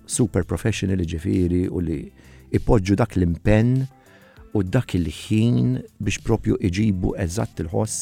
super 0.05 0.43
professionali 0.45 1.05
ġifiri 1.07 1.61
u 1.71 1.79
li 1.85 2.01
ipoġġu 2.59 2.93
dak 2.99 3.15
l-impenn 3.15 3.73
u 4.53 4.57
dak 4.67 4.89
il-ħin 4.99 5.67
biex 6.03 6.17
propju 6.27 6.53
iġibu 6.67 7.09
eżatt 7.23 7.55
il-ħoss 7.63 7.95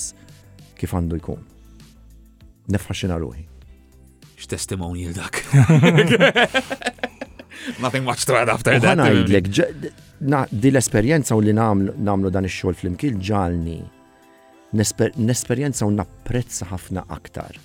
kif 0.79 0.89
għandu 0.95 1.13
jkun. 1.21 1.41
Nefħaxina 2.73 3.15
ruħi. 3.21 3.43
X-testimonial 4.39 5.11
dak. 5.17 5.35
Nothing 7.83 8.03
much 8.07 8.25
to 8.25 8.35
add 8.39 8.49
after 8.49 8.79
that 8.79 8.97
di 10.49 10.69
l-esperienza 10.71 11.33
u 11.33 11.39
li 11.39 11.53
namlu 11.55 12.27
dan 12.29 12.43
ix-xogħol 12.47 12.75
fl-imkien 12.75 13.19
ġalni 13.23 13.79
nesperjenza 15.23 15.87
u 15.87 15.93
napprezza 15.95 16.67
ħafna 16.69 17.05
aktar. 17.09 17.55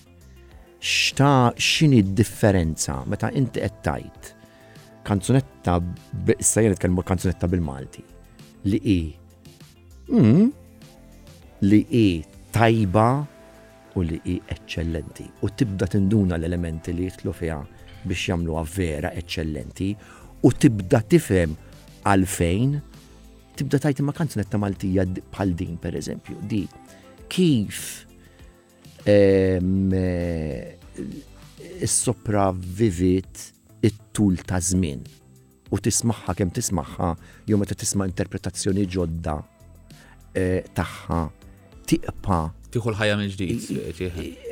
Xta 0.80 1.52
xini 1.58 2.02
differenza 2.14 3.02
meta 3.06 3.28
inti 3.36 3.60
qed 3.60 3.80
tajt 3.84 4.30
kanzunetta 5.04 5.74
issa 6.38 6.64
nitkellmu 6.64 7.02
kanzunetta 7.04 7.48
bil-Malti 7.50 8.04
li 8.70 8.80
i 8.84 8.98
mm, 10.12 10.46
li 11.68 11.80
i 11.90 12.06
tajba 12.54 13.04
u 13.98 14.06
li 14.06 14.20
i 14.30 14.38
eċċellenti 14.40 15.26
u 15.44 15.50
tibda 15.50 15.86
tinduna 15.90 16.38
l-elementi 16.38 16.94
li 16.96 17.08
jitlu 17.10 17.34
fiha 17.36 17.58
biex 18.04 18.28
jagħmluha 18.32 18.64
vera 18.76 19.12
eċċellenti 19.16 19.92
u 20.46 20.50
tibda 20.52 21.00
tifhem 21.08 21.52
għalfejn, 22.08 22.74
tibda 23.56 23.80
tajt 23.80 24.02
imma 24.02 24.14
kanzunetta 24.16 24.60
Maltija 24.60 25.04
bħal 25.32 25.54
din, 25.58 25.76
per 25.80 25.96
eżempju, 25.98 26.36
di 26.50 26.62
kif 27.32 27.80
eh, 29.08 30.76
sopravvivit 31.88 33.44
it-tul 33.84 34.38
ta' 34.48 34.60
żmien 34.64 35.04
u 35.74 35.80
tismaħħa 35.82 36.34
kemm 36.38 36.52
tismaħħa 36.54 37.08
jew 37.50 37.58
meta 37.60 37.74
tisma' 37.78 38.06
interpretazzjoni 38.10 38.84
ġodda 38.94 39.38
eh, 40.38 40.60
tagħha 40.76 41.22
tiqpa 41.90 42.40
tieħu 42.74 42.92
l-ħajja 42.92 43.16
minn 43.18 43.32
ġdid. 43.32 44.04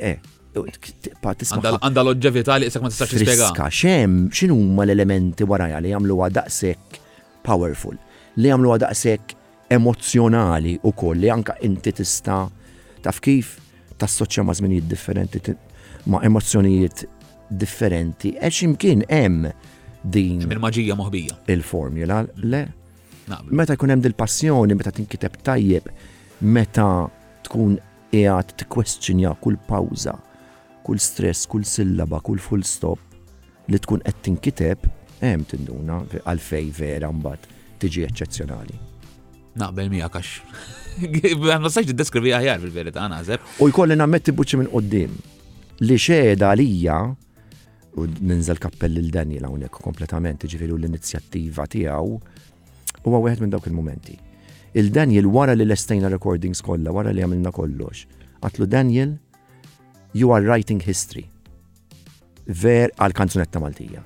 Eh, 0.03 0.17
Għanda 0.57 1.73
l 1.75 2.09
għandha 2.11 2.57
li 2.61 2.67
jisak 2.69 2.83
ma 2.83 2.91
tistax 2.93 3.15
tispjega. 3.15 3.47
Xem, 3.73 4.19
xinu 4.31 4.55
ma 4.77 4.85
l-elementi 4.85 5.47
waraja 5.49 5.79
li 5.81 5.89
jagħmluha 5.95 6.29
daqshekk 6.41 6.99
powerful 7.47 7.97
li 8.39 8.49
għamlu 8.49 8.71
għadaqsek 8.75 9.35
emozjonali 9.73 10.77
u 10.87 10.91
koll 10.97 11.21
li 11.23 11.29
anka 11.33 11.57
inti 11.67 11.93
tista 11.99 12.43
taf 13.03 13.19
kif 13.23 13.57
tassoċja 14.01 14.45
ma' 14.47 14.55
żminijiet 14.57 14.87
differenti 14.89 15.55
ma' 16.13 16.23
emozjonijiet 16.29 17.03
differenti 17.53 18.33
għax 18.39 18.63
imkien 18.67 19.03
hemm 19.09 19.49
din 20.15 20.41
il-maġija 20.47 20.97
moħbija 20.99 21.37
il-formula 21.53 22.23
le 22.43 22.63
meta 23.55 23.77
jkun 23.77 23.93
hemm 23.95 24.03
dil-passjoni 24.07 24.75
meta 24.79 24.93
tinkiteb 24.97 25.37
tajjeb 25.49 25.87
meta 26.53 26.87
tkun 27.45 27.77
qiegħed 28.13 28.57
tikkwestjonja 28.61 29.31
kull 29.41 29.57
pawża 29.67 30.15
kull 30.83 30.99
stress, 30.99 31.45
kull 31.47 31.63
sillaba, 31.63 32.19
kull 32.19 32.41
full 32.43 32.63
stop 32.67 32.99
li 33.71 33.79
tkun 33.79 34.01
qed 34.03 34.17
tinkiteb 34.27 34.89
hemm 35.23 35.43
tinduna 35.49 36.01
għalfej 36.25 36.71
vera 36.77 37.11
mbagħad 37.11 37.47
tiġi 37.83 38.03
eċċezzjonali. 38.09 38.79
Naqbel 39.63 39.91
mija 39.93 40.09
għax. 40.09 40.33
Ma 41.57 41.69
sax 41.71 41.89
tiddeskrivi 41.89 42.33
aħjar 42.37 42.61
fil-verità 42.63 43.05
naħseb. 43.11 43.43
U 43.63 43.69
jkolli 43.71 43.97
nammetti 43.99 44.33
buċċi 44.35 44.61
minn 44.63 44.71
qoddim 44.73 45.15
li 45.83 45.97
xeda 45.99 46.51
għalija 46.53 46.97
u 48.01 48.05
ninżel 48.25 48.57
kappell 48.61 48.97
il 49.01 49.11
Daniel 49.13 49.47
hawnhekk 49.51 49.81
kompletament 49.85 50.45
ġifiru 50.49 50.77
l-inizjattiva 50.79 51.67
tiegħu 51.69 52.15
huwa 53.03 53.19
wieħed 53.25 53.45
minn 53.45 53.53
dawk 53.55 53.69
il-momenti. 53.69 54.15
Il-Daniel 54.73 55.27
wara 55.29 55.53
li 55.53 55.67
lestejna 55.69 56.09
recordings 56.09 56.63
kollha, 56.65 56.89
wara 56.95 57.11
li 57.13 57.21
għamilna 57.21 57.51
kollox. 57.53 58.07
Għatlu 58.41 58.65
Daniel, 58.73 59.11
you 60.17 60.33
are 60.33 60.41
writing 60.47 60.81
history. 60.81 61.27
Ver 62.49 62.89
għal 62.99 63.13
kanzunetta 63.15 63.61
Maltija 63.63 64.01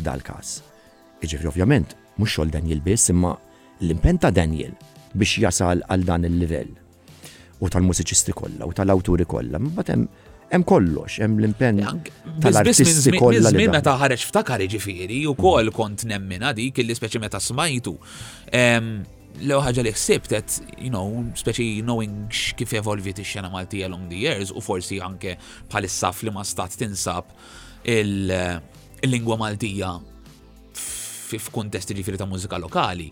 f'dal-każ. 0.00 0.54
Iġifri 1.24 1.50
ovvjament, 1.50 1.94
mhux 2.18 2.34
xogħol 2.36 2.54
Daniel 2.56 2.80
biss 2.84 3.10
imma 3.12 3.34
l-impenta 3.82 4.30
Daniel 4.32 4.72
biex 5.12 5.38
jasal 5.44 5.82
għal 5.88 6.04
dan 6.08 6.24
il-livell. 6.28 6.70
U 7.60 7.68
tal-mużiċisti 7.68 8.32
kollha 8.36 8.64
u 8.68 8.72
tal-awturi 8.76 9.26
kollha, 9.28 9.60
mbagħad 9.60 9.92
hemm 9.94 10.08
hemm 10.50 10.64
kollox, 10.66 11.20
hemm 11.22 11.38
l 11.42 11.46
impenta 11.50 11.92
tal-artisti 12.42 13.12
kollha. 13.14 13.52
Żmien 13.52 13.70
meta 13.76 13.92
ħareġ 14.00 14.24
ftakar 14.32 14.64
u 14.66 14.80
wkoll 15.36 15.70
kont 15.76 16.06
nemmina 16.10 16.50
dik 16.56 16.80
illi 16.82 16.96
speċi 16.96 17.20
meta 17.22 17.38
smajtu. 17.40 17.92
Lew 19.40 19.60
ħaġa 19.62 19.82
li 19.86 19.92
ħsibtet, 19.94 20.56
you 20.82 20.90
know, 20.90 21.20
speċi 21.38 21.84
knowing 21.86 22.26
kif 22.58 22.72
evolvit 22.74 23.20
ix-xena 23.22 23.48
Maltija 23.52 23.86
long 23.88 24.08
the 24.10 24.18
years 24.26 24.50
u 24.50 24.58
forsi 24.60 24.98
anke 25.00 25.36
bħalissa 25.70 26.10
fl-ma 26.16 26.42
stat 26.44 26.74
tinsab 26.80 27.30
il- 27.84 28.32
il-lingwa 29.04 29.36
Maltija 29.40 29.94
f'kuntest 31.30 31.94
ġifiri 31.94 32.18
ta' 32.18 32.26
mużika 32.26 32.58
lokali, 32.58 33.06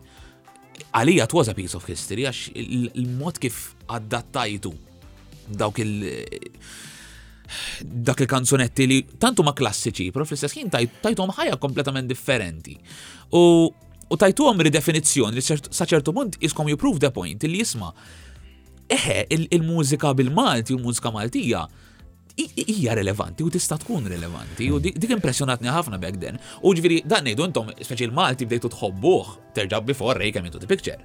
għalija 0.97 1.27
was 1.33 1.49
a 1.49 1.55
piece 1.55 1.77
of 1.79 1.85
history, 1.87 2.25
għax 2.27 2.55
il-mod 2.99 3.39
kif 3.43 3.61
adattajtu 3.87 4.73
dawk 5.59 5.79
il- 5.79 6.27
dak 7.81 8.21
il 8.21 8.27
kanzunetti 8.29 8.87
li 8.91 8.99
tantu 9.19 9.43
ma 9.47 9.53
klassiċi, 9.57 10.11
pero 10.13 10.25
fl-istess 10.29 10.55
ħin 10.59 10.69
tajtuhom 10.75 11.31
ħajja 11.39 11.59
kompletament 11.63 12.07
differenti. 12.11 12.75
U 13.33 13.71
u 14.11 14.17
tajtuhom 14.17 14.59
ridefinizzjoni 14.65 15.35
li 15.37 15.41
sa 15.45 15.85
ċertu 15.85 16.13
punt 16.17 16.39
iskom 16.41 16.65
jipprove 16.73 16.97
the 16.99 17.11
point 17.13 17.43
li 17.45 17.59
jisma' 17.61 17.91
eħe 18.89 19.19
il-mużika 19.51 20.15
bil-Malti 20.17 20.73
u 20.75 20.79
mużika 20.81 21.11
Maltija 21.13 21.67
hija 22.69 22.95
relevanti 22.95 23.45
u 23.45 23.51
tista' 23.51 23.79
tkun 23.79 24.07
relevanti 24.07 24.71
u 24.73 24.79
dik 24.79 25.11
impressionatni 25.15 25.69
ħafna 25.73 25.99
back 26.01 26.19
then. 26.23 26.39
U 26.63 26.75
ġifieri 26.75 27.03
dan 27.09 27.25
ngħidu 27.27 27.47
intom 27.49 27.73
speċi 27.77 28.11
malti 28.15 28.47
bdejtu 28.47 28.71
tħobbuh 28.75 29.33
terġa' 29.57 29.81
before 29.87 30.19
rejk 30.21 30.39
hemm 30.41 30.53
the 30.59 30.67
picture. 30.67 30.97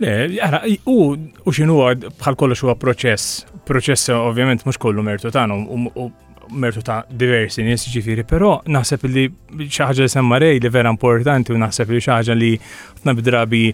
Le, 0.00 0.14
jara, 0.36 0.62
u, 0.88 1.14
u 1.46 1.50
xinu 1.52 1.78
bħal 2.20 2.36
kollox 2.38 2.64
huwa 2.66 2.76
proċess, 2.80 3.46
proċess 3.68 4.12
ovvjament 4.14 4.64
mhux 4.66 4.78
kollu 4.80 5.02
mertu 5.04 5.30
tagħhom 5.32 5.88
u 5.96 6.10
mertu 6.52 6.82
ta' 6.84 7.02
diversi 7.08 7.62
nis 7.64 7.86
ġifiri, 7.88 8.26
però 8.28 8.58
naħseb 8.68 9.04
li 9.08 9.28
xaħġa 9.62 10.04
li 10.04 10.10
semma 10.12 10.40
rej 10.42 10.58
li 10.60 10.72
vera 10.74 10.90
importanti 10.92 11.54
u 11.54 11.60
naħseb 11.62 11.92
li 11.94 12.00
xaħġa 12.04 12.36
li 12.36 12.54
f'na 13.00 13.14
bidrabi 13.16 13.68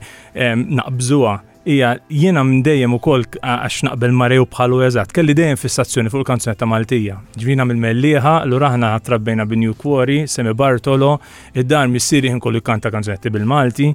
naqbżuwa 0.79 1.39
ija 1.69 1.91
jiena 2.09 2.43
minn 2.47 2.63
dejjem 2.65 2.95
ukoll 2.97 3.27
għax 3.39 3.83
naqbel 3.89 4.15
marew 4.17 4.47
bħalu 4.49 4.79
eżatt, 4.87 5.13
kelli 5.17 5.35
dejjem 5.37 5.59
fissazzjoni 5.61 6.11
fuq 6.13 6.23
il-kanzunetta 6.25 6.67
Maltija. 6.67 7.19
Ġvina 7.37 7.67
mill-mellieħa, 7.69 8.33
l 8.49 8.57
uraħna 8.57 8.95
trabbejna 9.05 9.45
bin 9.49 9.67
Quarry, 9.77 10.23
Semi 10.27 10.55
Bartolo, 10.57 11.19
id-dar 11.55 11.89
missiri 11.93 12.33
ħin 12.33 12.41
kanta 12.65 12.91
kanzunetti 12.95 13.31
bil-Malti, 13.35 13.93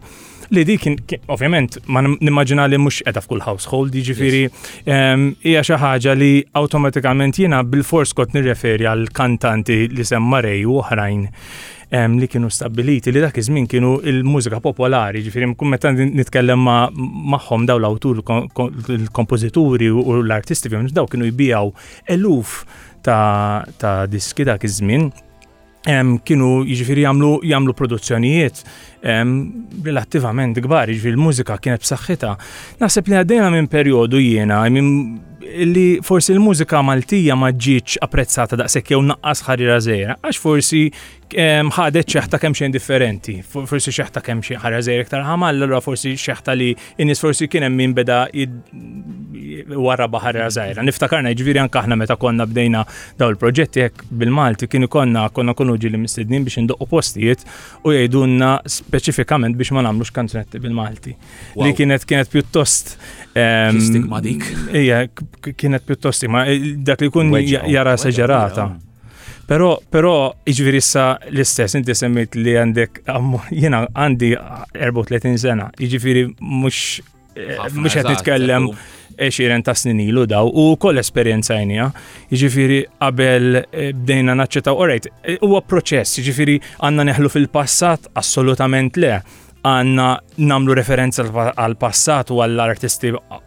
li 0.62 0.78
kien, 0.78 0.98
ovvjament 1.34 1.78
ma 1.90 2.04
nimmaġina 2.06 2.68
li 2.70 2.78
mhux 2.82 3.02
edha 3.10 3.22
f'kull 3.24 3.42
household 3.46 3.94
jiġifieri 3.98 4.44
hija 5.42 5.64
xi 5.66 5.78
ħaġa 5.82 6.14
li 6.20 6.30
awtomatikament 6.60 7.40
jiena 7.42 7.64
bil-fors 7.66 8.14
kot 8.18 8.36
nirreferi 8.38 8.86
għal 8.90 9.08
kantanti 9.16 9.80
li 9.92 10.06
semma 10.08 10.44
rej 10.46 10.68
u 10.70 10.78
oħrajn 10.84 11.26
um, 11.26 12.20
li 12.22 12.30
kienu 12.30 12.52
stabiliti 12.54 13.14
li 13.16 13.24
dak 13.24 13.38
iż-żmien 13.42 13.68
kienu 13.72 13.96
il-mużika 14.14 14.62
popolari, 14.64 15.24
ġifiri, 15.26 15.50
mkun 15.56 15.74
nitkellem 16.20 16.64
magħhom 17.34 17.68
daw 17.70 17.82
l-awtur 17.82 18.22
il-kompożituri 18.22 19.90
u 19.94 20.20
l-artisti 20.22 20.72
daw 20.94 21.10
kienu 21.10 21.30
jibijaw 21.32 21.74
eluf 22.18 22.60
ta', 23.04 23.66
ta 23.80 23.96
diski 24.08 24.46
dak 24.48 24.64
iż-żmien 24.64 25.10
kienu 26.24 26.64
jiġifieri 26.64 27.04
jagħmlu 27.04 27.32
jagħmlu 27.44 27.74
produzzjonijiet 27.76 28.62
relattivament 29.04 30.62
kbar, 30.64 30.88
jiġri 30.94 31.12
l-mużika 31.14 31.58
kienet 31.60 31.84
b'saħħitha. 31.84 32.32
Naħseb 32.80 33.12
li 33.12 33.20
għaddejna 33.20 33.50
minn 33.58 33.68
perjodu 33.74 34.22
jiena, 34.22 34.62
li 34.70 35.88
forsi 36.02 36.34
l-mużika 36.38 36.80
Maltija 36.88 37.36
ma 37.36 37.52
ġietx 37.52 38.00
apprezzata 38.06 38.56
daqshekk 38.62 38.96
jew 38.96 39.02
naqqas 39.12 39.44
ħarira 39.50 39.82
żejra, 39.84 40.18
għax 40.24 40.40
forsi 40.46 40.86
ħadet 41.34 42.08
xeħta 42.14 42.38
kemm 42.40 42.54
xejn 42.56 42.72
differenti. 42.74 43.36
Forsi 43.44 43.92
xeħta 43.92 44.22
kemm 44.24 44.42
xejn 44.44 44.60
ħara 44.62 44.82
żejr 44.86 45.06
iktar 45.06 45.24
ħamal, 45.26 45.56
allura 45.56 45.80
forsi 45.82 46.14
xeħta 46.18 46.56
li 46.58 46.72
in-nies 46.98 47.20
forsi 47.24 47.48
kien 47.50 47.64
hemm 47.68 47.76
min 47.82 47.94
beda 47.98 48.20
wara 49.80 50.08
baħarra 50.08 50.48
żgħira. 50.50 50.84
Niftakarna 50.86 51.32
jiġifieri 51.34 51.60
anke 51.62 51.80
aħna 51.80 51.96
meta 51.98 52.16
konna 52.18 52.46
bdejna 52.48 52.86
daw 53.18 53.32
il-proġetti 53.34 53.84
hekk 53.88 54.04
bil-Malti 54.22 54.68
kienu 54.72 54.88
konna 54.92 55.28
konna 55.30 55.54
kunu 55.58 55.76
ġili 55.82 55.98
mistednin 56.02 56.44
biex 56.46 56.60
indoqqu 56.62 56.88
postijiet 56.94 57.46
u 57.84 57.94
jgħidulna 57.96 58.54
speċifikament 58.68 59.58
biex 59.58 59.72
ma 59.78 59.84
nagħmlux 59.88 60.14
kanzunetti 60.16 60.62
bil-Malti. 60.64 61.16
Li 61.62 61.74
kienet 61.78 62.06
kienet 62.06 62.30
pjuttost 62.34 62.96
Stigma 63.34 64.20
dik. 64.22 64.44
kienet 65.58 65.86
pjuttost 65.88 66.28
ma 66.30 66.44
eh, 66.50 66.74
dak 66.86 67.02
li 67.02 67.10
kun 67.14 67.34
jara 67.66 67.96
seġerata. 67.98 68.70
Pero, 69.48 69.78
pero, 69.92 70.14
iġviri 70.48 70.80
l-istess, 70.80 71.76
inti 71.76 71.96
semmit 71.98 72.36
li 72.40 72.54
għandek, 72.56 73.02
jena 73.52 73.84
għandi 73.92 74.30
34 74.80 75.34
sena, 75.42 75.68
iġviri 75.84 76.28
mux, 76.40 77.02
eh, 77.36 77.58
mux 77.76 77.98
għet 78.00 78.08
nitkellem 78.08 78.70
eċiren 79.22 79.62
ta' 79.64 79.76
sninilu 79.78 80.24
daw, 80.30 80.48
u 80.48 80.78
koll 80.80 81.02
esperienza 81.04 81.60
jnija, 81.60 81.90
iġviri 82.34 82.80
qabel 83.04 83.60
eh, 83.66 83.92
bdejna 83.92 84.38
naċċetaw, 84.40 84.80
u 84.80 84.90
rejt, 84.90 85.12
eh, 85.28 85.36
u 85.44 85.60
proċess, 85.68 86.22
iġviri 86.24 86.60
għanna 86.80 87.10
neħlu 87.12 87.34
fil-passat, 87.36 88.14
assolutament 88.24 88.96
le 88.96 89.18
għanna 89.64 90.08
namlu 90.44 90.76
referenza 90.76 91.24
għal-passat 91.24 92.32
u 92.36 92.42
għall-artisti 92.44 93.12
uh, 93.16 93.38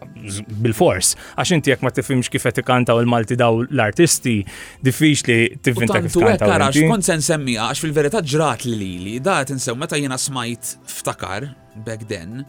bil-fors. 0.63 1.11
Għax 1.37 1.51
inti 1.57 1.71
jek 1.73 1.83
ma 1.85 1.91
tifimx 1.93 2.31
kif 2.33 2.47
qed 2.49 2.63
kanta 2.65 2.95
u 2.97 3.01
l-Malti 3.03 3.37
daw 3.37 3.61
l-artisti, 3.67 4.39
diffiċ 4.85 5.23
li 5.29 5.37
tifvinta 5.61 6.01
kif 6.01 6.17
kanta. 6.17 6.49
Għax 6.57 6.83
kont 6.89 7.05
sen 7.07 7.21
semmija, 7.25 7.69
għax 7.69 7.83
fil-verità 7.85 8.23
ġrat 8.25 8.65
li 8.65 8.75
li 8.79 8.91
li, 9.03 9.13
da 9.21 9.39
tinsew 9.47 9.77
meta 9.77 9.97
jena 10.01 10.17
smajt 10.21 10.73
ftakar 10.95 11.51
back 11.85 12.05
then, 12.09 12.41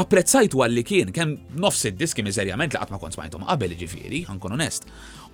apprezzajt 0.00 0.56
għalli 0.56 0.82
kien, 0.88 1.12
kem 1.14 1.36
nofs 1.60 1.84
id-diski 1.92 2.24
mizerjament 2.26 2.72
li 2.74 2.80
għatma 2.80 3.00
kont 3.02 3.16
smajtom 3.20 3.44
qabel 3.48 3.76
ġifiri, 3.78 4.24
għankun 4.30 4.56
onest. 4.56 4.88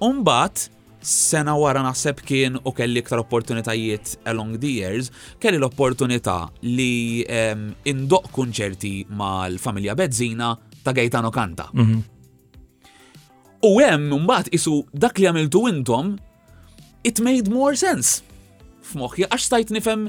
Umbat, 0.04 0.66
sena 1.02 1.54
wara 1.58 1.80
naħseb 1.82 2.20
kien 2.28 2.58
u 2.62 2.72
kelli 2.76 3.00
iktar 3.00 3.22
opportunitajiet 3.22 4.18
along 4.28 4.58
the 4.60 4.70
years, 4.78 5.08
kelli 5.40 5.56
l-opportunità 5.58 6.44
li 6.68 7.24
um, 7.24 7.70
indoq 7.88 8.28
kunċerti 8.36 9.06
mal-familja 9.16 9.94
Bezzina 9.96 10.52
ta' 10.84 10.92
Gaetano 10.92 11.30
Kanta. 11.32 11.70
Mm 11.72 11.84
-hmm. 11.84 12.02
U 13.70 13.78
hemm 13.80 14.12
mbagħad 14.24 14.48
isu 14.56 14.82
dak 14.92 15.18
li 15.18 15.26
għamiltu 15.28 15.68
intom, 15.68 16.16
it 17.04 17.20
made 17.20 17.50
more 17.50 17.76
sense. 17.76 18.22
F'moħħi 18.92 19.28
għax 19.28 19.44
stajt 19.46 19.70
nifhem 19.70 20.08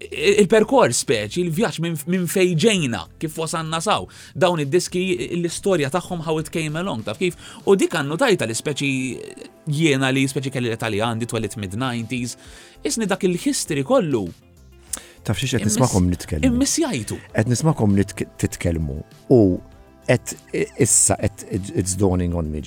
il-perkors 0.00 0.94
speċ, 1.04 1.38
il-vjaċ 1.44 1.78
minn 1.84 2.24
fejġejna, 2.28 3.00
kif 3.20 3.34
wasan 3.38 3.72
saw, 3.84 4.06
dawn 4.34 4.60
id-diski 4.62 5.02
l-istoria 5.40 5.90
tagħhom 5.92 6.22
how 6.24 6.38
it 6.40 6.48
came 6.50 6.76
along, 6.80 7.04
taf 7.04 7.18
kif, 7.20 7.36
u 7.68 7.74
dik 7.76 7.98
għannu 7.98 8.16
tajta 8.16 8.48
li 8.48 8.56
speċi 8.56 8.90
jiena 9.76 10.08
li 10.12 10.22
speċi 10.28 10.52
kelli 10.54 10.70
l-Italjan 10.72 11.20
di 11.20 11.28
twellit 11.28 11.56
mid-90s, 11.60 12.36
isni 12.88 13.08
dak 13.10 13.26
il-history 13.28 13.84
kollu. 13.84 14.24
Taf 15.24 15.36
xiex 15.36 15.58
qed 15.60 15.68
nismakom 15.68 16.06
nitkellmu. 16.08 16.48
Immis 16.48 16.78
jajtu. 16.80 17.18
Qed 17.36 17.50
nismakom 17.52 17.98
titkellmu 18.40 18.96
u 19.36 19.40
qed 20.10 20.32
issa 20.80 21.18
qed 21.20 21.74
it's 21.76 21.92
dawning 22.00 22.32
on 22.34 22.48
me 22.50 22.62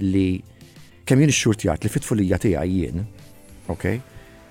li 0.00 0.30
kemm 1.06 1.20
jien 1.22 1.28
ix-xurtijat 1.34 1.84
li 1.84 1.92
fit-tfulija 1.92 2.40
jien, 2.64 3.04
ok? 3.70 3.84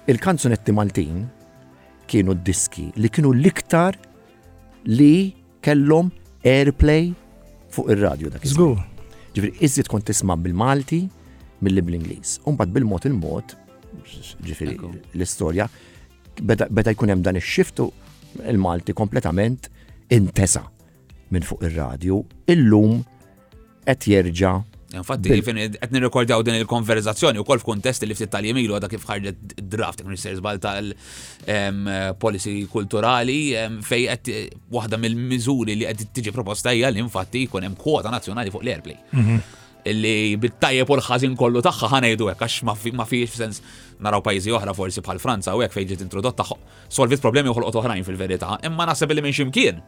Il-kanzunetti 0.09 0.71
Maltin 0.73 1.25
kienu 2.09 2.33
diski 2.45 2.87
li 2.97 3.11
kienu 3.13 3.33
l-iktar 3.37 3.97
li 4.91 5.11
kellhom 5.65 6.09
airplay 6.47 7.09
fuq 7.73 7.91
ir-radju 7.93 8.31
dak. 8.33 8.45
Zgur. 8.49 8.79
Ġifri, 9.35 9.51
izzit 9.63 9.89
kont 9.91 10.07
tisma' 10.09 10.37
bil-Malti 10.41 11.03
mill-li 11.63 11.83
bl 11.85 11.99
inglis 11.99 12.37
Umbagħad 12.47 12.73
bil-mod 12.75 13.05
il 13.09 13.15
mot 13.19 13.53
ġifri 14.45 14.73
l-istorja, 14.79 15.67
beda 16.45 16.91
jkun 16.95 17.13
hemm 17.13 17.23
dan 17.25 17.37
ix-xiftu 17.39 17.89
il-Malti 18.49 18.95
kompletament 18.97 19.69
intesa 20.15 20.63
minn 21.29 21.45
fuq 21.45 21.61
ir-radju, 21.67 22.23
illum 22.55 23.01
qed 23.85 24.05
jerġa' 24.09 24.57
Infatti, 24.95 25.29
qed 25.29 25.77
nirrekordjaw 25.93 26.41
din 26.41 26.55
il-konverzazzjoni 26.63 27.37
wkoll 27.43 27.59
f'kuntest 27.61 28.01
li 28.09 28.15
ftit 28.17 28.29
tal-jemilu 28.33 28.73
għada 28.73 28.89
kif 28.89 29.03
ħarġet 29.05 29.37
draft 29.69 29.99
research 30.07 30.41
bal 30.41 30.57
tal-policy 30.63 32.53
kulturali 32.71 33.35
fej 33.85 34.03
qed 34.09 34.25
waħda 34.73 34.97
mill-miżuri 34.97 35.73
li 35.77 35.85
qed 35.85 36.09
tiġi 36.09 36.33
proposta 36.33 36.73
hija 36.73 36.89
li 36.89 36.97
infatti 37.05 37.43
jkun 37.45 37.67
hemm 37.69 37.77
kwota 37.77 38.09
nazzjonali 38.13 38.49
fuq 38.49 38.65
l-airplay. 38.65 38.97
Mhm. 39.11 39.37
Illi 39.93 40.17
bit-tajjeb 40.41 40.89
u 40.89 40.93
l-ħażin 40.97 41.37
kollu 41.39 41.61
tagħha 41.69 41.85
ħanejdu 41.93 42.25
hekk 42.33 42.41
għax 42.49 42.65
ma 42.97 43.05
fiex 43.07 43.31
sens 43.37 43.61
naraw 44.03 44.25
pajjiżi 44.25 44.49
oħra 44.57 44.73
forsi 44.75 45.05
bħal 45.05 45.21
Franza 45.23 45.53
u 45.55 45.61
hekk 45.63 45.77
fejġet 45.77 46.01
introdotta 46.03 46.41
solvit 46.89 47.21
problemi 47.23 47.53
uħolqot 47.53 47.77
oħrajn 47.79 48.01
fil-verità, 48.09 48.57
imma 48.67 48.89
nasib 48.89 49.13
li 49.15 49.21
minn 49.23 49.37
ximkien 49.37 49.79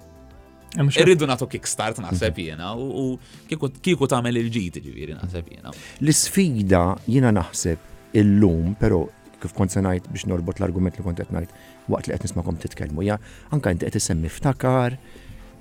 Irridu 0.80 1.26
nagħtu 1.28 1.48
kickstart 1.52 1.98
naħseb 2.00 2.38
jiena 2.40 2.70
u 2.80 3.18
kieku 3.50 4.08
tagħmel 4.08 4.38
il-ġiti 4.40 4.80
ġiviri 4.86 5.16
naħseb 5.18 5.48
jiena. 5.52 5.74
L-isfida 6.00 6.84
jiena 7.08 7.32
naħseb 7.36 8.14
illum 8.22 8.78
però 8.80 9.02
kif 9.42 9.52
kont 9.58 9.74
se 9.74 9.82
ngħid 9.84 10.08
biex 10.16 10.30
norbot 10.32 10.62
l-argument 10.62 10.96
li 10.96 11.04
kont 11.04 11.20
qed 11.26 11.34
ngħid 11.34 11.90
waqt 11.92 12.08
li 12.12 12.16
qed 12.16 12.24
nismakom 12.30 12.60
titkellmu 12.64 13.04
ja 13.04 13.18
anke 13.52 13.74
inti 13.76 13.90
qed 13.90 13.98
issemmi 14.00 14.32
ftakar 14.32 14.96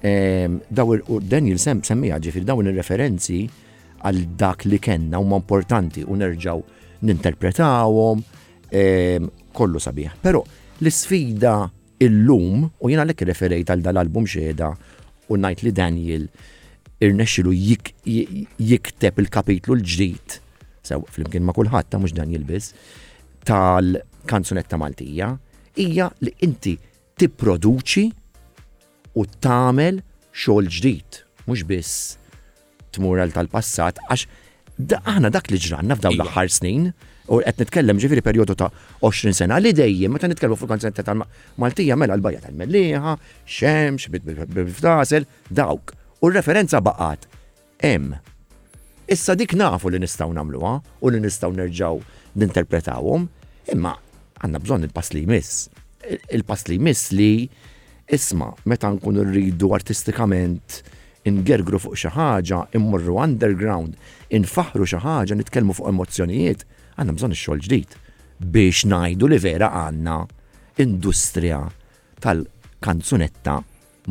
ehm, 0.02 0.60
daw 0.68 0.94
Daniel 1.32 1.58
semmija 1.58 2.20
ġifir 2.22 2.46
dawn 2.46 2.70
ir-referenzi 2.70 3.40
għal 4.00 4.22
dak 4.38 4.68
li 4.70 4.78
kenna 4.80 5.18
huma 5.20 5.40
importanti 5.42 6.04
u 6.06 6.14
nerġaw 6.20 6.62
ninterpretawhom 7.02 8.22
ehm, 8.70 9.26
kollu 9.58 9.82
sabiħ. 9.82 10.20
Però 10.22 10.44
l-isfida 10.78 11.64
illum 12.00 12.62
u 12.78 12.88
jiena 12.94 13.04
lek 13.08 13.26
referejt 13.28 13.74
għal 13.74 13.82
dal-album 13.90 14.28
xeda 14.30 14.70
u 15.30 15.38
najt 15.38 15.62
li 15.64 15.72
Daniel 15.74 16.26
irnexxilu 17.00 17.54
jikteb 18.60 19.20
il-kapitlu 19.22 19.76
l-ġdid, 19.78 20.34
sew 20.84 21.00
flimkien 21.14 21.46
ma' 21.46 21.54
kulħadd 21.56 21.88
ta' 21.88 22.00
mhux 22.02 22.12
Daniel 22.16 22.44
biss, 22.48 22.74
tal-kanzunetta 23.48 24.76
Maltija, 24.80 25.30
hija 25.80 26.08
li 26.20 26.34
inti 26.44 26.74
tipproduċi 27.20 28.04
u 29.16 29.24
tagħmel 29.46 30.02
xogħol 30.42 30.68
ġdid, 30.76 31.22
mhux 31.46 31.64
biss 31.68 32.02
tmur 32.92 33.22
tal-passat 33.32 34.02
għax 34.10 35.00
aħna 35.00 35.30
dak 35.32 35.48
li 35.54 35.60
ġranna 35.60 35.96
f'daw 35.96 36.16
iva. 36.18 36.26
l-aħħar 36.26 36.52
snin 36.58 36.90
U 37.30 37.38
qed 37.46 37.60
nitkellem 37.62 37.98
ġifieri 38.02 38.24
perjodu 38.26 38.56
ta' 38.58 38.68
20 39.04 39.36
sena 39.38 39.60
li 39.62 39.70
dejjem 39.76 40.10
meta 40.16 40.26
nitkellmu 40.30 40.56
fuq 40.58 40.70
konsenta 40.72 41.04
tal-Maltija 41.06 41.94
mela 42.00 42.16
l-bajja 42.18 42.42
tal-Mellieħa, 42.46 43.12
xemx, 43.56 44.08
bil-ftasel, 44.56 45.26
dawk. 45.54 45.92
U 46.18 46.30
r-referenza 46.30 46.80
baqgħet 46.82 47.28
hemm. 47.86 48.16
Issa 49.14 49.36
dik 49.38 49.54
nafu 49.58 49.92
li 49.94 50.00
nistgħu 50.02 50.32
nagħmluha 50.40 50.74
u 51.06 51.10
li 51.12 51.20
nistgħu 51.22 51.52
nerġgħu 51.60 52.00
ninterpretawhom, 52.42 53.28
imma 53.74 53.94
għandna 54.42 54.60
bżonn 54.64 54.88
il-pass 54.88 55.14
li 55.14 55.22
jmiss. 55.24 55.62
Il-pass 56.34 56.66
li 56.70 56.80
jmiss 56.80 57.12
li 57.14 57.30
isma 58.10 58.50
meta 58.66 58.90
nkunu 58.90 59.24
rridu 59.30 59.70
artistikament 59.78 60.82
ingergru 61.30 61.78
fuq 61.78 61.94
xi 61.98 62.10
ħaġa, 62.14 62.64
immorru 62.78 63.18
underground, 63.22 63.94
infaħru 64.34 64.86
xi 64.90 65.02
ħaġa, 65.06 65.38
nitkellmu 65.42 65.78
fuq 65.78 65.90
emozzjonijiet, 65.94 66.66
għanna 67.00 67.16
bżon 67.16 67.34
xogħol 67.36 67.62
ġdid 67.64 67.96
biex 68.54 68.84
najdu 68.88 69.28
li 69.32 69.38
vera 69.44 69.70
għanna 69.84 70.16
industrija 70.84 71.62
tal-kanzunetta 72.24 73.56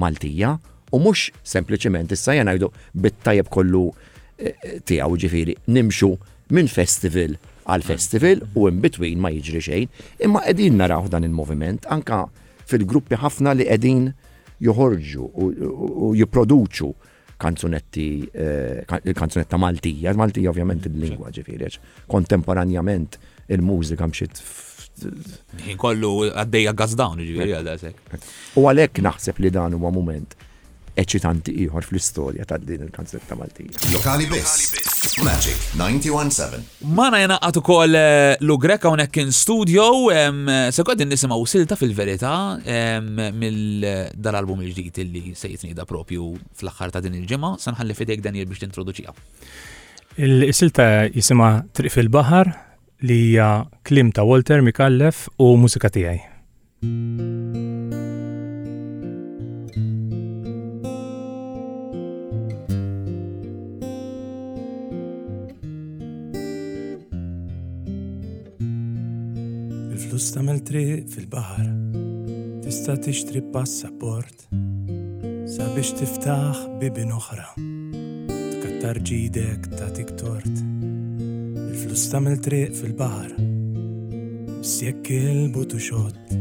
Maltija 0.02 0.54
u 0.96 1.00
mux 1.04 1.30
sempliciment 1.46 2.12
issa 2.16 2.34
jenajdu 2.38 2.70
bittajab 3.04 3.50
kollu 3.54 3.84
eh, 3.94 4.48
eh, 4.48 4.80
tijaw 4.88 5.18
ġifiri 5.24 5.56
nimxu 5.76 6.10
minn 6.56 6.70
festival 6.72 7.36
għal 7.70 7.86
festival 7.86 8.42
u 8.58 8.66
in 8.72 8.80
between 8.82 9.22
ma 9.22 9.30
jiġri 9.34 9.62
xejn 9.68 10.02
imma 10.26 10.42
edin 10.50 10.80
naraw 10.82 11.10
dan 11.14 11.28
il-moviment 11.30 11.86
anka 11.94 12.24
fil-gruppi 12.70 13.18
ħafna 13.22 13.54
li 13.60 13.70
edin 13.74 14.10
joħorġu 14.66 15.28
u 15.40 16.10
jiproduċu 16.18 16.90
kanzunetti, 17.40 18.06
eh, 18.34 18.86
kanzunetta 19.14 19.56
Maltija, 19.58 20.14
Maltija 20.16 20.50
ovvjament 20.52 20.86
il-lingwa 20.90 21.32
ġifiri, 21.32 21.72
kontemporanjament 22.12 23.16
il-mużika 23.56 24.08
mxiet 24.12 24.44
Kollu 25.80 26.10
għaddeja 26.36 26.74
gazdawn 26.76 27.22
ġifiri 27.24 27.54
għadasek. 27.62 28.16
U 28.60 28.66
għalek 28.68 29.00
naħseb 29.06 29.40
li 29.40 29.52
dan 29.56 29.78
huwa 29.80 29.94
moment 29.96 30.36
eċitanti 31.00 31.54
ieħor 31.64 31.86
fl-istorja 31.88 32.44
ta' 32.50 32.58
din 32.62 32.82
il-kanzetta 32.88 33.36
Maltija. 33.40 33.76
Lokali 33.94 34.26
biss. 34.32 34.74
Magic 35.24 35.60
917. 35.78 36.60
Mana 36.96 37.18
jenaqat 37.24 37.56
ukoll 37.60 37.94
eh, 37.98 38.38
l-Ugreka 38.40 38.88
unek 38.94 39.16
in 39.24 39.30
studio, 39.36 39.84
se 40.76 40.82
din 41.00 41.10
nisimaw 41.12 41.42
silta 41.50 41.76
fil-verita 41.80 42.34
mill-dal-album 43.36 44.58
il-ġdijt 44.68 44.98
li 45.10 45.22
se 45.36 45.54
da 45.76 45.84
propju 45.88 46.22
fl-axħar 46.60 46.90
ta' 46.96 47.04
din 47.06 47.16
il-ġemma, 47.22 47.50
sanħalli 47.64 47.94
fidejk 47.98 48.22
Daniel 48.26 48.48
biex 48.52 48.60
t-introduċija. 48.64 49.10
Il-silta 50.20 50.86
jisima 51.08 51.50
Triq 51.74 51.92
fil-Bahar 51.98 52.48
li 53.08 53.18
hija 53.32 53.50
klim 53.88 54.08
ta' 54.12 54.26
Walter 54.28 54.60
Mikallef 54.66 55.18
u 55.40 55.46
mużika 55.60 55.90
tiegħi. 55.96 56.20
sus 70.20 70.34
tamel 70.36 70.60
triq 70.68 71.06
fil-bahar 71.14 71.68
Tista 72.64 72.96
tixtri 73.06 73.40
passaport 73.54 74.42
Sabiex 75.54 75.94
tiftaħ 76.02 76.58
bibin 76.82 77.14
oħra 77.16 77.46
Tkattar 77.54 79.00
ġidek 79.10 79.70
ta' 79.78 79.88
tiktort 79.96 80.52
Il-flus 81.64 82.04
tamel 82.12 82.36
triq 82.46 82.76
fil-bahar 82.82 83.32
Sjekk 84.72 85.14
il-butu 85.32 85.80
xot 85.88 86.36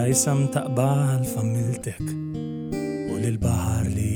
Dajsam 0.00 0.48
taqbal 0.56 1.22
familtek 1.36 2.02
U 2.10 3.22
lil-bahar 3.22 3.86
li 3.94 4.10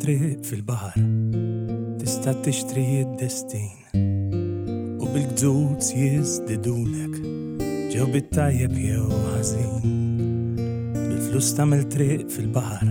triq 0.00 0.40
fil-bahar 0.44 0.94
Tista 2.00 2.32
tixtri 2.44 2.82
id-destin 3.02 3.98
U 5.04 5.08
bil-gżuz 5.14 5.90
jizdidulek 5.96 7.18
Ġew 7.92 8.06
bit-tajjeb 8.14 8.74
jew 8.80 9.08
ħażin 9.10 9.98
Bil-flus 10.96 11.50
tamel 11.58 11.84
triq 11.92 12.24
fil-bahar 12.32 12.90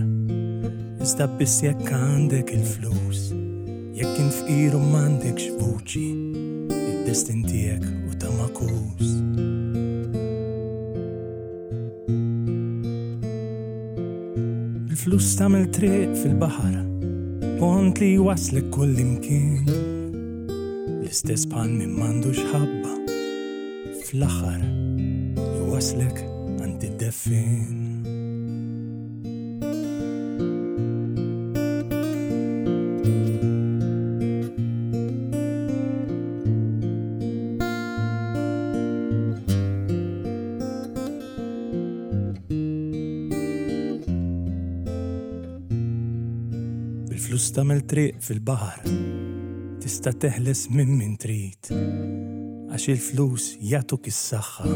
Iżda 1.02 1.26
biss 1.40 1.62
jekk 1.66 1.90
għandek 1.96 2.52
il-flus 2.58 3.26
Jekk 3.98 4.74
u 4.76 4.84
m'għandek 4.84 5.42
x'vuċi 5.46 6.04
Id-destin 6.76 7.42
tiegħek 7.48 7.88
u 7.90 8.12
tamakus 8.22 9.16
Bil-flus 14.86 15.34
tamel 15.40 15.66
triq 15.74 16.14
fil-bahar 16.22 16.80
pont 17.60 17.92
li 18.00 18.14
waslek 18.26 18.70
kull 18.74 18.94
imkien 19.04 19.66
L-istess 19.68 21.44
pan 21.52 21.74
min 21.80 21.92
mandu 22.00 22.32
ħabba 22.38 22.94
Fl-axar 24.06 24.64
waslek 25.68 26.22
għanti 26.24 26.88
d 26.88 26.96
defin 27.04 27.89
triq 47.90 48.20
fil-bahar 48.22 48.78
tista' 49.82 50.12
teħles 50.22 50.68
minn 50.70 50.92
min 51.02 51.16
trit 51.18 51.70
għax 51.74 52.84
il-flus 52.92 53.46
jagħtuk 53.70 54.04
is-saħħa 54.12 54.66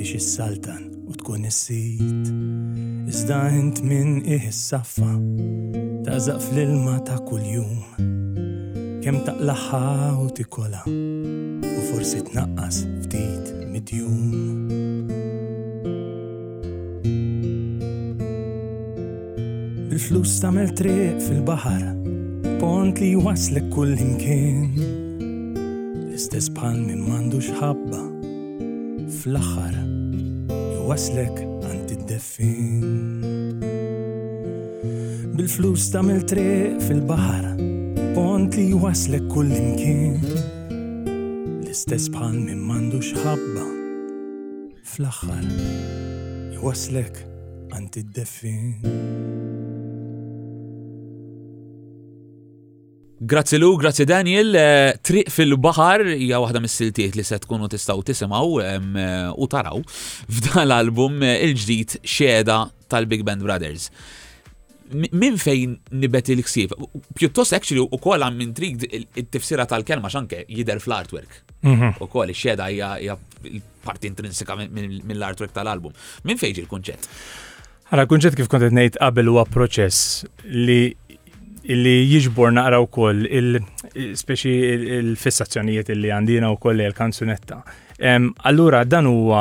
biex 0.00 0.16
is-saltan 0.18 0.88
u 1.06 1.14
tkun 1.20 1.46
is-sit. 1.46 2.32
Iżda 3.14 3.38
int 3.60 3.78
minn 3.86 4.16
ih 4.34 4.48
saffa 4.52 5.12
tażaq 6.08 6.42
fl-ilma 6.48 6.96
ta' 7.06 7.20
kuljum 7.28 7.78
kemm 9.06 9.22
taqlaħħa 9.28 9.84
u 10.24 10.26
tikola 10.40 10.82
u 10.90 11.76
forsi 11.92 12.24
tnaqqas 12.32 12.80
ftit 13.04 13.54
midjum. 13.70 14.66
Il-flus 19.98 20.34
tamel 20.42 20.74
triq 20.78 21.22
fil-bahar 21.22 21.88
Pont 22.58 22.98
li 22.98 23.12
waslek 23.14 23.68
kull 23.70 23.92
imkien 24.02 24.72
L-istess 26.08 26.48
bħal 26.56 26.80
min 26.88 27.04
mandux 27.06 27.46
ħabba 27.54 28.00
Fl-axar 29.06 29.76
waslek 30.88 31.38
għand 31.44 31.94
id 31.94 32.02
deffin 32.08 33.62
bil 35.38 35.46
flus 35.52 35.86
tamil 35.94 36.24
tre 36.30 36.48
fil 36.88 37.02
bahar 37.10 37.46
pont 38.16 38.56
li 38.58 38.72
waslek 38.82 39.28
kull 39.30 39.52
imkien 39.60 40.18
l 40.24 41.68
istess 41.70 42.08
bħal 42.14 42.40
min 42.48 42.62
mandux 42.72 43.12
ħabba 43.22 43.66
fl 44.86 45.10
axar 45.10 46.62
waslek 46.66 47.20
għand 47.78 48.00
id 48.02 48.14
deffin 48.18 49.37
Grazzi 53.20 53.56
Lu, 53.58 53.74
grazzi 53.76 54.04
Daniel. 54.04 54.54
Eh, 54.54 54.94
triq 55.02 55.26
fil-bahar 55.34 56.04
hija 56.06 56.38
waħda 56.38 56.60
mis-siltiet 56.62 57.16
li 57.18 57.24
se 57.26 57.40
tkunu 57.42 57.66
tistgħu 57.66 58.04
tisimgħu 58.06 58.50
eh, 58.62 59.24
u 59.34 59.48
taraw 59.50 59.80
f'dan 60.36 60.60
l-album 60.62 61.24
eh, 61.26 61.40
il-ġdid 61.48 61.96
xeda 62.06 62.60
tal-Big 62.88 63.24
Band 63.26 63.42
Brothers. 63.42 63.88
Min 64.94 65.34
fejn 65.36 65.74
nibet 66.00 66.30
il-ksib? 66.32 66.72
Pjuttost 67.18 67.52
actually 67.58 67.82
u 67.82 67.98
koll 68.00 68.22
għam 68.24 68.38
intrig 68.46 68.86
il-tifsira 68.86 69.66
tal-kelma 69.68 70.08
xanke 70.14 70.44
jider 70.48 70.78
fl-artwork. 70.80 71.42
Mhm. 71.66 71.90
U 71.98 72.06
koll 72.08 72.30
xeda 72.32 72.70
hija 72.70 73.18
parti 73.84 74.08
intrinsika 74.12 74.54
mill-artwork 74.62 75.50
tal-album. 75.58 75.92
Min 76.22 76.38
fejn 76.40 76.62
il-kunċett? 76.62 77.10
Għara 77.90 78.04
kunċett 78.06 78.36
kif 78.38 78.46
kontet 78.52 78.72
ngħid 78.78 78.96
qabel 79.02 79.30
huwa 79.34 79.44
proċess 79.50 80.22
li 80.52 80.94
illi 81.72 81.94
jiġbor 82.08 82.52
naqra 82.56 82.78
wkoll 82.86 83.26
il-speċi 83.28 84.52
il-fissazzjonijiet 85.00 85.90
illi 85.92 86.12
għandina 86.16 86.50
wkoll 86.54 86.80
il-kanzunetta. 86.86 87.58
Allura 88.48 88.84
dan 88.86 89.08
huwa 89.10 89.40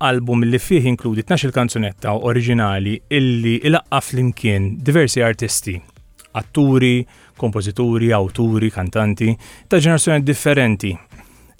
album 0.00 0.46
li 0.48 0.58
fih 0.58 0.86
inkludi 0.90 1.24
12 1.28 1.52
kanzunetta 1.54 2.14
oriġinali 2.18 2.94
illi 3.14 3.58
ilaqqaf 3.68 4.08
flimkien 4.12 4.70
diversi 4.84 5.22
artisti, 5.22 5.76
atturi, 6.40 6.96
kompożituri, 7.38 8.08
awturi, 8.16 8.72
kantanti 8.74 9.34
ta' 9.68 9.78
ġenerazzjoni 9.78 10.24
differenti 10.26 10.96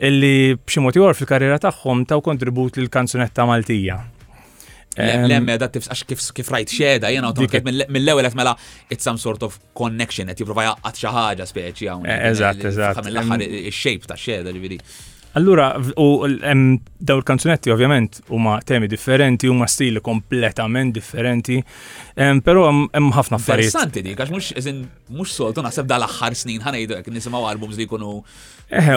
illi 0.08 0.54
b'xi 0.58 0.82
mod 0.82 0.98
fil-karriera 1.18 1.58
tagħhom 1.62 2.06
taw 2.06 2.20
kontribut 2.20 2.78
lil 2.80 2.88
kanzunetta 2.88 3.44
Maltija 3.46 4.00
Lemme 4.96 5.54
da 5.60 5.68
tifs 5.70 5.86
għax 5.92 6.02
kif 6.08 6.22
kif 6.38 6.48
rajt 6.52 6.72
xeda 6.74 7.10
jena 7.12 7.30
dik 7.36 7.54
mill-ewwel 7.66 8.26
qed 8.28 8.38
mela 8.40 8.54
it's 8.90 9.06
some 9.08 9.18
sort 9.24 9.44
of 9.46 9.58
connection 9.78 10.26
qed 10.32 10.42
jipprova 10.42 10.64
jaqgħad 10.68 10.98
xi 11.02 11.12
ħaġa 11.16 11.46
speċi 11.52 11.90
hawn. 11.92 12.08
Eh, 12.08 12.20
eżatt, 12.32 12.64
eżatt. 12.72 13.02
Mill-aħħar 13.06 13.46
ix-shape 13.68 14.10
ta' 14.10 14.18
xeda 14.18 14.56
ġifieri. 14.56 14.80
Allura, 15.34 15.76
u 15.96 16.24
daw 16.98 17.18
il-kanzunetti 17.20 17.70
ovvjament 17.70 18.22
huma 18.32 18.58
temi 18.64 18.88
differenti, 18.88 19.48
huma 19.48 19.66
stili 19.68 20.00
kompletament 20.04 20.94
differenti, 20.96 21.58
però 22.16 22.64
hemm 22.70 23.10
ħafna 23.14 23.36
affarijiet. 23.36 23.70
Interessanti 23.70 24.02
dik, 24.06 24.22
għax 24.22 24.32
mhux 24.34 24.48
eżin 24.58 24.78
mhux 25.14 25.34
soltu 25.36 25.64
naħseb 25.66 25.90
dal-aħħar 25.90 26.34
snin 26.36 26.64
ħanejdu 26.64 26.96
jekk 26.98 27.12
nisimgħu 27.12 27.42
albums 27.50 27.76
li 27.78 27.84
jkunu 27.86 28.14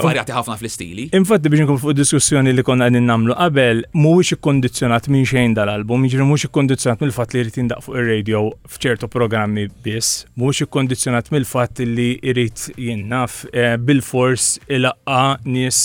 varjati 0.02 0.32
ħafna 0.36 0.56
fl-istili. 0.60 1.10
Infatti 1.20 1.52
biex 1.52 1.65
nkun 1.67 1.82
fuq 1.84 1.96
diskussjoni 2.00 2.56
li 2.56 2.63
konna 2.67 2.88
qegħdin 2.88 3.12
nagħmlu 3.12 3.36
qabel 3.41 3.84
mhuwiex 3.91 4.36
ikkondizzjonat 4.38 5.12
minn 5.12 5.28
xejn 5.28 5.58
dal-album, 5.60 6.08
jiġri 6.08 6.28
mhux 6.32 6.48
ikkondizzjonat 6.48 7.04
mill-fatt 7.04 7.36
li 7.36 7.44
jrid 7.44 7.60
jindaq 7.65 7.84
fuq 7.89 7.98
ir-radio 8.00 8.46
f'ċertu 8.78 9.12
programmi 9.12 9.67
biss, 9.84 10.24
mhuwiex 10.39 10.63
ikkondizzjonat 10.70 11.32
mill-fatt 11.36 11.84
li 11.84 12.10
jrid 12.24 12.70
jinnaf 12.80 13.44
eh, 13.54 13.76
bil-fors 13.80 14.56
ilaqqa 14.72 15.24
nies 15.48 15.84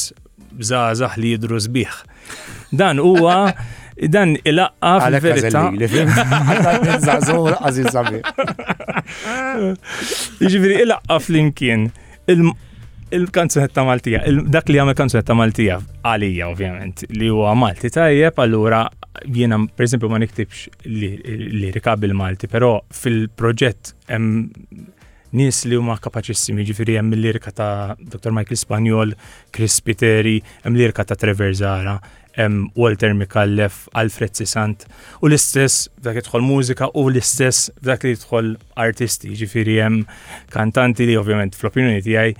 bżazah 0.60 1.16
li 1.20 1.32
jidru 1.34 1.60
sbiħ. 1.60 1.96
Dan 2.76 3.00
huwa 3.02 3.36
dan 4.12 4.34
ilaqqa 4.40 4.94
fil-verità. 5.06 5.64
Ġifiri, 10.40 10.78
ilaqqa 10.86 11.18
fl-imkien. 11.26 11.88
Il-kanzunetta 13.16 13.84
Maltija, 13.86 14.18
dak 14.50 14.66
li 14.66 14.80
għamil 14.82 14.96
kanzunetta 14.98 15.34
Maltija, 15.38 15.76
għalija 16.10 16.48
ovvjament, 16.50 17.04
li 17.14 17.28
huwa 17.30 17.52
Malti 17.54 17.86
tajjeb, 17.94 18.34
allura 18.42 18.80
jiena 19.30 19.60
per 19.76 19.86
esempio 19.86 20.08
ma 20.10 20.18
niktibx 20.18 20.64
li 20.90 21.70
rikabil 21.76 22.16
Malti, 22.18 22.50
però 22.50 22.72
fil-proġett 22.98 23.92
nies 25.36 25.58
li 25.68 25.76
huma 25.76 25.96
kapaċissimi, 26.00 26.64
ġifiri 26.68 26.96
hemm 26.98 27.12
l-lirka 27.16 27.52
ta' 27.54 27.96
Dr. 28.00 28.32
Michael 28.34 28.56
Spagnol, 28.60 29.12
Chris 29.54 29.78
Piteri, 29.84 30.38
hemm 30.64 30.76
l-lirka 30.78 31.04
ta' 31.04 31.16
Trevor 31.20 31.52
Zara, 31.58 31.96
hemm 32.38 32.70
Walter 32.76 33.12
Mikallef, 33.16 33.82
Alfred 34.00 34.36
Sisant, 34.36 34.86
u 35.22 35.28
l-istess 35.30 35.86
dak 36.04 36.18
jidħol 36.22 36.44
mużika 36.46 36.88
u 36.96 37.06
l-istess 37.12 37.70
dak 37.84 38.04
li 38.08 38.14
jidħol 38.14 38.54
artisti, 38.86 39.34
ġifiri 39.42 39.78
hemm 39.82 40.02
kantanti 40.52 41.08
li 41.10 41.16
ovvjament 41.20 41.56
fl-opinjoni 41.60 42.02
tiegħi 42.08 42.36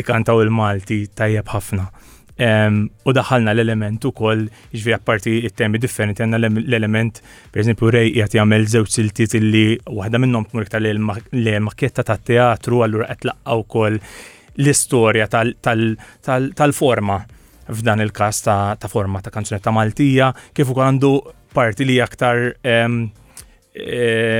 ikantaw 0.00 0.42
il-Malti 0.44 1.02
tajjeb 1.18 1.52
ħafna 1.56 1.88
u 2.38 3.12
daħalna 3.12 3.50
l-element 3.52 4.04
u 4.06 4.12
koll, 4.14 4.44
iġvi 4.70 4.92
għapparti 4.94 5.30
il-temi 5.48 5.78
differenti, 5.82 6.22
għanna 6.22 6.38
l-element, 6.66 7.20
per 7.50 7.62
eżempju, 7.62 7.90
rej 7.90 8.12
jgħati 8.14 8.38
għamel 8.40 8.68
zewċ 8.70 8.94
siltiet 8.94 9.34
illi 9.40 9.64
wahda 9.88 10.18
minnom 10.22 10.46
tmur 10.46 10.62
iktar 10.68 10.82
l-makketta 10.86 12.04
ta' 12.06 12.18
teatru, 12.22 12.82
għallur 12.86 13.08
għat 13.10 13.26
laqqa 13.26 13.56
u 13.58 13.64
koll 13.66 13.98
l-istoria 14.56 15.26
tal-forma 15.30 17.20
f'dan 17.68 18.00
il-kas 18.00 18.42
ta' 18.46 18.88
forma 18.88 19.20
ta' 19.20 19.30
kanzunetta 19.34 19.70
Maltija, 19.74 20.30
kif 20.56 20.70
ukoll 20.72 20.86
għandu 20.92 21.12
parti 21.52 21.84
li 21.84 21.98
aktar 22.00 22.52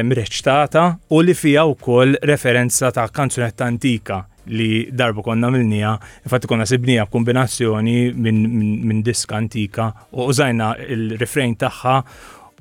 mreċtata 0.07 0.85
u 1.15 1.21
li 1.23 1.35
fija 1.37 1.67
wkoll 1.69 2.17
referenza 2.31 2.89
ta' 2.95 3.05
kanzunetta 3.15 3.67
antika 3.69 4.23
li 4.53 4.89
darbu 4.95 5.23
konna 5.25 5.51
mill-nija, 5.53 5.95
infatti 6.27 6.47
konna 6.51 6.67
sibnija 6.67 7.07
b'kombinazzjoni 7.07 8.15
minn 8.19 9.03
diska 9.05 9.37
antika 9.39 9.91
u 10.13 10.25
użajna 10.33 10.75
il-refrain 10.89 11.57
tagħha 11.63 11.97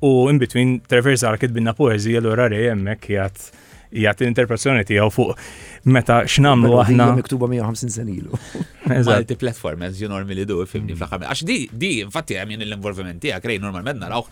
u 0.08 0.12
in 0.32 0.40
between 0.42 0.78
traversar 0.90 1.38
kitbinna 1.42 1.74
poezi, 1.78 2.16
l-ora 2.20 2.48
rej 2.52 2.70
emmek 2.76 3.08
jgħat 3.12 3.48
jgħat 3.88 4.22
l-interpretazzjoni 4.26 4.84
tiegħu 4.84 5.12
fuq 5.16 5.46
meta 5.96 6.20
x'namlu 6.28 6.82
aħna. 6.82 7.06
Miktuba 7.22 7.48
150 7.48 7.94
senilu. 7.94 8.36
ilu. 8.36 8.84
Multi 9.10 9.38
platform 9.40 9.86
as 9.88 10.02
you 10.02 10.10
normally 10.12 10.44
do 10.48 10.60
fimni 10.68 10.98
fl 10.98 11.08
Għax 11.24 11.46
di 11.48 11.62
di 11.72 11.94
infatti 12.04 12.36
hemm 12.40 12.58
l-involviment 12.58 13.22
tiegħek 13.24 13.50
rej 13.54 13.62
normalment 13.64 14.02
naraw 14.04 14.26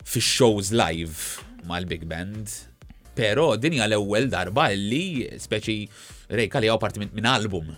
fix-shows 0.00 0.74
live 0.74 1.46
mal-big 1.70 2.04
band. 2.10 2.58
Pero 3.14 3.52
din 3.60 3.74
hija 3.76 3.86
l-ewwel 3.86 4.30
darba 4.32 4.68
li 4.74 5.28
speċi 5.38 5.76
Ray 6.30 6.46
Kali 6.50 6.68
għaw 6.70 6.78
parti 6.78 7.02
minn 7.02 7.26
album 7.26 7.72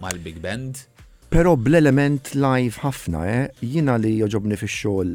mal-Big 0.00 0.38
Band. 0.42 0.86
Pero 1.34 1.52
bl-element 1.60 2.30
live 2.40 2.80
ħafna, 2.82 3.20
eh? 3.28 3.64
jina 3.66 3.96
li 4.00 4.14
joġobni 4.22 4.56
fi 4.60 4.68
xol 4.70 5.10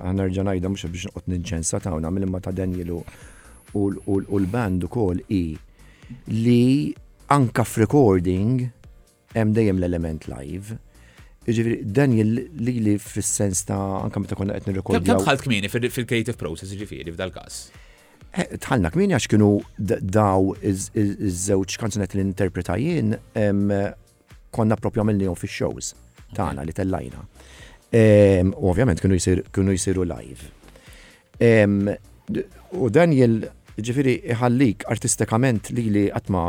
għanarġan 0.00 0.50
għajda 0.52 0.70
mux 0.72 0.88
biex 0.92 1.08
nqot 1.12 1.28
ninċensa 1.32 1.80
ta' 1.82 1.94
għuna 1.96 2.10
mill-imma 2.12 2.42
ta' 2.44 2.52
Danielu 2.56 2.98
u 3.76 3.86
l-band 3.86 4.84
u 4.86 4.90
kol 4.92 5.20
i 5.32 5.40
li 6.32 6.94
anka 7.34 7.64
f-recording 7.66 8.66
hemm 9.36 9.56
dejjem 9.56 9.80
l-element 9.80 10.28
live. 10.32 10.76
Ġifiri, 11.46 11.80
Daniel 11.94 12.36
li 12.60 12.76
li 12.84 12.98
fil-sens 13.00 13.64
ta' 13.70 13.80
anka 14.04 14.20
meta 14.22 14.36
konna 14.38 14.58
qed 14.58 14.68
nirrekordjaw. 14.68 15.08
Kemm 15.08 15.24
ħalt 15.30 15.46
kmini 15.48 15.72
fil-creative 15.72 16.36
process 16.36 16.76
ġifiri 16.76 17.14
f'dal-każ? 17.16 17.60
Eh, 18.34 18.58
tħallnak 18.58 18.96
min 18.98 19.14
għax 19.16 19.28
kienu 19.32 19.50
daw 19.78 20.50
iż-żewġ 20.60 21.76
kanzunet 21.80 22.16
li 22.16 22.24
jien 22.82 23.14
konna 24.56 24.76
propju 24.80 25.02
għamilnijom 25.02 25.36
fi 25.36 25.48
shows 25.52 25.94
tagħna 26.36 26.64
li 26.66 26.74
tellajna. 26.76 27.22
U 28.58 28.64
ovvjament 28.70 29.00
kienu 29.00 29.70
jisiru 29.72 30.04
live. 30.04 30.50
U 32.80 32.90
Daniel 32.92 33.38
ġifiri 33.76 34.18
iħallik 34.34 34.84
artistikament 34.90 35.70
li 35.76 35.86
li 35.92 36.04
għatma 36.10 36.44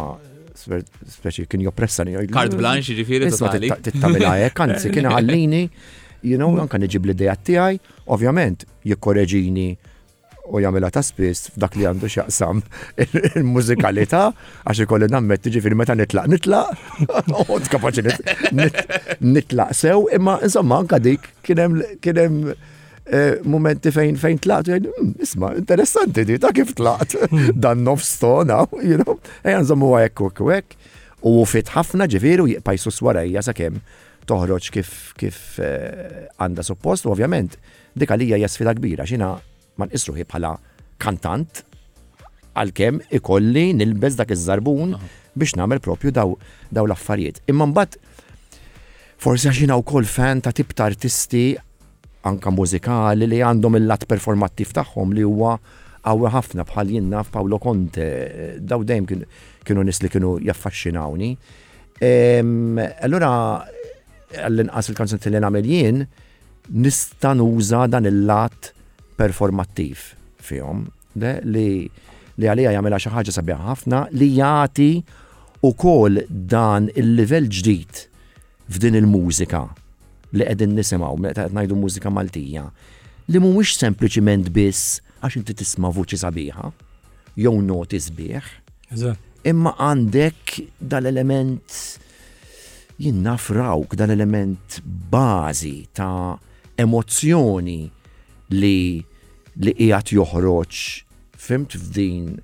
speċi 0.57 1.45
kien 1.47 1.63
joppressani. 1.67 2.17
Kart 2.33 2.55
blanċi 2.57 2.97
ġifiri 2.99 3.29
totali. 3.31 3.69
Tittabila 3.83 4.33
jek, 4.41 4.51
eh, 4.51 4.55
kanzi 4.57 4.91
kien 4.91 5.07
ħallini, 5.13 5.67
you 6.23 6.37
know, 6.39 6.55
kan 6.67 6.83
iġib 6.83 7.05
l-idejat 7.11 7.43
tijaj, 7.45 7.77
ovvjament 8.15 8.65
jikkoreġini 8.83 9.69
u 10.51 10.61
jagħmilha 10.63 10.89
ta' 10.95 11.03
spis 11.03 11.47
f'dak 11.55 11.75
li 11.79 11.85
għandu 11.89 12.09
xaqsam 12.11 12.61
il-mużikalità 13.03 14.21
għax 14.31 14.83
ikolli 14.85 15.09
nammet 15.11 15.49
fil 15.51 15.75
meta 15.79 15.95
nitlaq 15.97 16.31
nitlaq 16.31 17.49
u 17.49 17.59
t-kapaxi 17.65 18.05
nitlaq 19.27 19.75
sew 19.77 20.05
imma 20.15 20.37
insomma 20.45 20.79
anka 20.81 20.99
dik 21.03 21.27
kien 21.45 21.59
hemm 21.63 22.51
eh, 22.51 23.39
momenti 23.47 23.91
fejn 23.93 24.17
fejn 24.19 24.37
tlaqt, 24.43 24.71
hmm, 24.89 25.13
isma, 25.23 25.53
interessanti 25.59 26.25
di, 26.27 26.37
ta' 26.43 26.53
kif 26.55 26.73
tlaqt 26.75 27.15
hmm. 27.27 27.53
dan 27.55 27.83
nofs 27.87 28.17
stona, 28.17 28.65
you 28.83 28.97
know, 28.99 29.17
ejan 29.47 29.63
zommu 29.67 29.93
għek 29.95 30.23
u 30.23 30.31
għek, 30.51 30.75
u 31.23 31.33
fit 31.47 31.71
ħafna 31.71 32.07
ġifiru 32.11 32.49
jibajsu 32.51 32.91
swarajja 32.91 33.43
sa' 33.47 33.55
kem 33.57 33.79
toħroġ 34.27 34.67
kif 34.75 34.91
kif 35.19 35.37
eh, 35.63 36.25
għanda 36.37 36.67
suppost, 36.67 37.07
u 37.07 37.15
ovvjament 37.15 37.55
dik 37.97 38.11
għalija 38.13 38.41
jasfida 38.43 38.75
kbira, 38.77 39.07
xina 39.09 39.35
ma 39.79 39.85
nqisruħi 39.87 40.25
bħala 40.31 40.51
kantant 41.01 41.63
għalkemm 42.61 43.05
ikolli 43.19 43.67
nilbez 43.77 44.17
dak 44.19 44.33
iż-żarbun 44.35 44.95
biex 45.37 45.55
nagħmel 45.59 45.81
propju 45.85 46.11
daw 46.15 46.33
daw 46.73 46.87
l-affarijiet. 46.89 47.41
Imma 47.53 47.67
mbagħad 47.69 47.97
forsi 49.21 49.47
għax 49.49 49.61
jiena 49.61 49.77
wkoll 49.79 50.07
fan 50.09 50.41
ta' 50.41 50.53
tip 50.57 50.73
ta' 50.77 50.87
artisti 50.89 51.43
anka 52.29 52.51
mużikali 52.53 53.29
li 53.29 53.41
għandhom 53.45 53.77
il-lat 53.81 54.07
performattiv 54.09 54.73
tagħhom 54.79 55.13
li 55.17 55.25
huwa 55.29 55.55
għawa 56.09 56.31
ħafna 56.33 56.63
bħal 56.69 56.91
jenna 56.95 57.21
f'Pawlo 57.25 57.57
Conte, 57.59 58.05
daw 58.63 58.83
dejjem 58.87 59.23
kienu 59.67 59.83
nis 59.83 59.99
li 60.01 60.09
kienu 60.09 60.37
jaffaxxinawni. 60.39 61.29
Allura, 63.05 63.31
għall-inqas 64.39 64.89
il-kanzun 64.93 65.19
li 65.33 65.41
namel 65.43 65.67
jien, 65.67 66.03
nista 66.71 67.33
nuża 67.35 67.85
dan 67.91 68.07
il-lat 68.07 68.71
performattiv 69.21 69.97
fihom 70.47 70.85
li 71.57 71.87
li 72.37 72.45
għalija 72.45 72.71
jagħmilha 72.77 72.99
xi 73.01 73.09
ħaġa 73.15 73.31
sabiħa 73.35 73.63
ħafna 73.71 74.01
li 74.13 74.27
jagħti 74.37 74.89
ukoll 75.65 76.21
dan 76.29 76.87
il-livell 76.93 77.49
ġdid 77.49 77.93
f'din 78.75 78.93
il-mużika 79.01 79.63
li 80.37 80.45
qegħdin 80.45 80.77
nisimgħu 80.77 81.17
meta 81.25 81.41
qed 81.47 81.53
ngħidu 81.57 81.75
mużika 81.81 82.09
Maltija 82.13 82.67
li 83.31 83.39
mhuwiex 83.41 83.71
sempliċiment 83.81 84.45
biss 84.53 84.99
għax 85.21 85.33
inti 85.41 85.53
tisma' 85.63 85.89
vuċi 85.97 86.17
sabiħa 86.21 86.65
jew 87.41 87.55
noti 87.65 87.99
sbieħ. 88.01 88.45
Imma 89.49 89.71
għandek 89.81 90.41
dal-element 90.91 91.69
jinnaf 93.01 93.43
rawk 93.55 93.89
dal-element 93.99 94.67
bażi 95.13 95.77
ta' 95.97 96.35
emozzjoni 96.81 97.81
li 98.51 99.03
li 99.59 99.73
qiegħed 99.73 100.13
joħroġ 100.13 100.75
fimt 101.33 101.73
f'din 101.79 102.35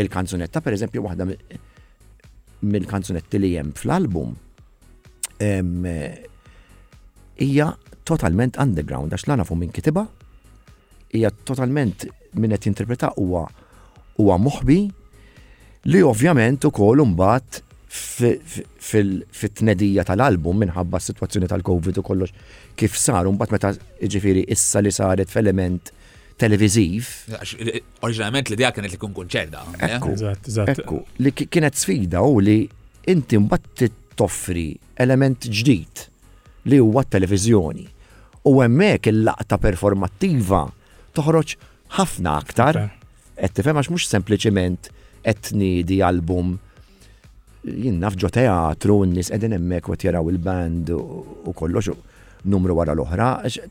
il-kanzunetta, 0.00 0.62
per 0.64 0.72
eżempju 0.72 1.02
waħda 1.04 1.26
minn 2.64 2.86
kanzunetti 2.88 3.38
li 3.42 3.50
hemm 3.60 3.74
fl-album 3.76 4.32
hija 7.42 7.66
totalment 8.06 8.56
underground 8.62 9.12
għax 9.12 9.26
la 9.28 9.44
fu 9.44 9.56
minn 9.58 9.74
kitiba 9.74 10.06
hija 11.12 11.32
totalment 11.44 12.06
minn 12.40 12.54
qed 12.56 12.68
jinterpreta 12.70 13.10
huwa 13.18 13.44
huwa 14.16 14.38
moħbi 14.38 14.80
li 15.90 16.02
ovvjament 16.06 16.64
ukoll 16.70 17.02
imbagħad 17.04 17.60
fit-tnedija 17.92 20.06
tal-album 20.08 20.62
minħabba 20.64 20.96
s-situazzjoni 21.02 21.48
tal-Covid 21.50 21.98
u 22.00 22.02
kollox 22.06 22.32
kif 22.80 22.94
sar, 22.96 23.26
un 23.28 23.36
meta 23.36 23.70
ġifiri 24.14 24.42
issa 24.54 24.80
li 24.80 24.92
saret 24.94 25.28
f'element 25.28 25.90
televiziv. 26.40 27.00
Eh, 27.36 27.82
oriġinalment 28.00 28.48
li 28.48 28.54
idea 28.56 28.70
kienet 28.72 28.92
li 28.96 29.00
kun 29.02 29.12
kunċerda. 29.16 29.60
Eh? 29.76 29.98
Ekku, 30.72 30.98
li 31.20 31.30
kienet 31.36 31.74
sfida 31.78 32.18
u 32.24 32.38
li 32.40 32.58
inti 33.12 33.36
mbatt 33.38 33.80
toffri 34.16 34.70
element 35.00 35.40
ġdid 35.52 36.06
li 36.72 36.78
huwa 36.80 37.02
televizjoni. 37.04 37.86
U 38.48 38.50
hemmhekk 38.64 39.06
il-laqta 39.12 39.56
performattiva 39.62 40.62
toħroġ 41.16 41.48
ħafna 41.98 42.30
aktar. 42.40 42.74
Et 43.42 43.50
tifhem 43.56 43.76
għax 43.80 43.88
mhux 43.92 44.02
sempliċiment 44.16 44.82
qed 45.24 45.98
album 46.04 46.46
jien 47.62 47.98
nafġo 48.02 48.28
teatru, 48.34 49.00
n-nis 49.06 49.30
edin 49.34 49.54
emmek 49.56 49.90
u 49.92 49.98
jaraw 49.98 50.30
il-band 50.32 50.90
u 50.96 51.54
kollox 51.54 51.92
numru 52.52 52.74
wara 52.74 52.90
l-oħra, 52.98 53.28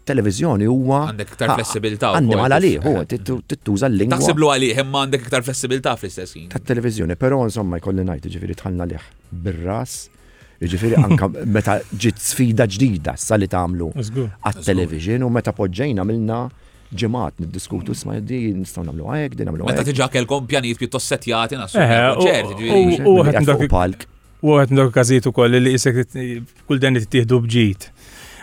televizjoni 0.08 0.68
huwa. 0.72 1.02
Għandek 1.12 1.34
iktar 1.34 1.52
flessibilità. 1.58 2.14
Għandek 2.16 2.40
għal 2.46 2.56
għalih, 2.56 2.86
u 2.88 2.94
eh, 3.02 3.06
tittuża 3.52 3.90
eh. 3.90 3.90
l-lingwa. 3.92 4.16
Taħsiblu 4.22 4.52
għalih, 4.54 4.80
imma 4.86 5.02
għandek 5.06 5.26
iktar 5.28 5.44
flessibilità 5.48 5.98
fl-istess 6.00 6.38
tat 6.46 6.56
Ta' 6.56 6.70
televizjoni, 6.72 7.18
però 7.20 7.42
insomma 7.44 7.82
jkolli 7.82 8.06
ngħid, 8.08 8.32
ġifieri 8.38 8.56
tħallna 8.62 8.88
liħ 8.94 9.10
bir-ras, 9.50 9.98
jiġifieri 10.64 11.02
anka 11.04 11.28
meta 11.58 11.80
ġiet 11.92 12.24
sfida 12.24 12.70
ġdida 12.72 13.18
sa 13.20 13.36
li 13.36 13.52
tagħmlu 13.52 13.92
għat 14.00 14.64
televizjoni 14.72 15.28
u 15.28 15.34
meta 15.36 15.52
poġġejna 15.58 16.08
milna 16.08 16.40
ġemat 17.00 17.38
niddiskutu 17.40 17.94
sma 17.96 18.18
di 18.20 18.52
nistgħu 18.58 18.84
nagħmlu 18.90 19.08
hekk, 19.16 19.38
din 19.40 19.50
għajk. 19.50 19.66
Meta 19.72 19.86
tiġa 19.88 20.08
il 20.20 20.28
pjanijiet 20.48 20.82
pjuttost 20.82 21.14
settjati 21.14 21.60
nasu. 21.60 21.78
Eh, 21.80 23.66
palk. 23.72 24.08
U 24.42 24.56
għet 24.58 24.72
ndok 24.74 24.92
kazit 24.96 25.26
u 25.30 25.34
koll 25.34 25.54
li 25.56 25.76
jisek 25.76 26.02
kull 26.68 26.80
dan 26.82 26.98
t-tihdu 27.00 27.40
bġit. 27.46 27.90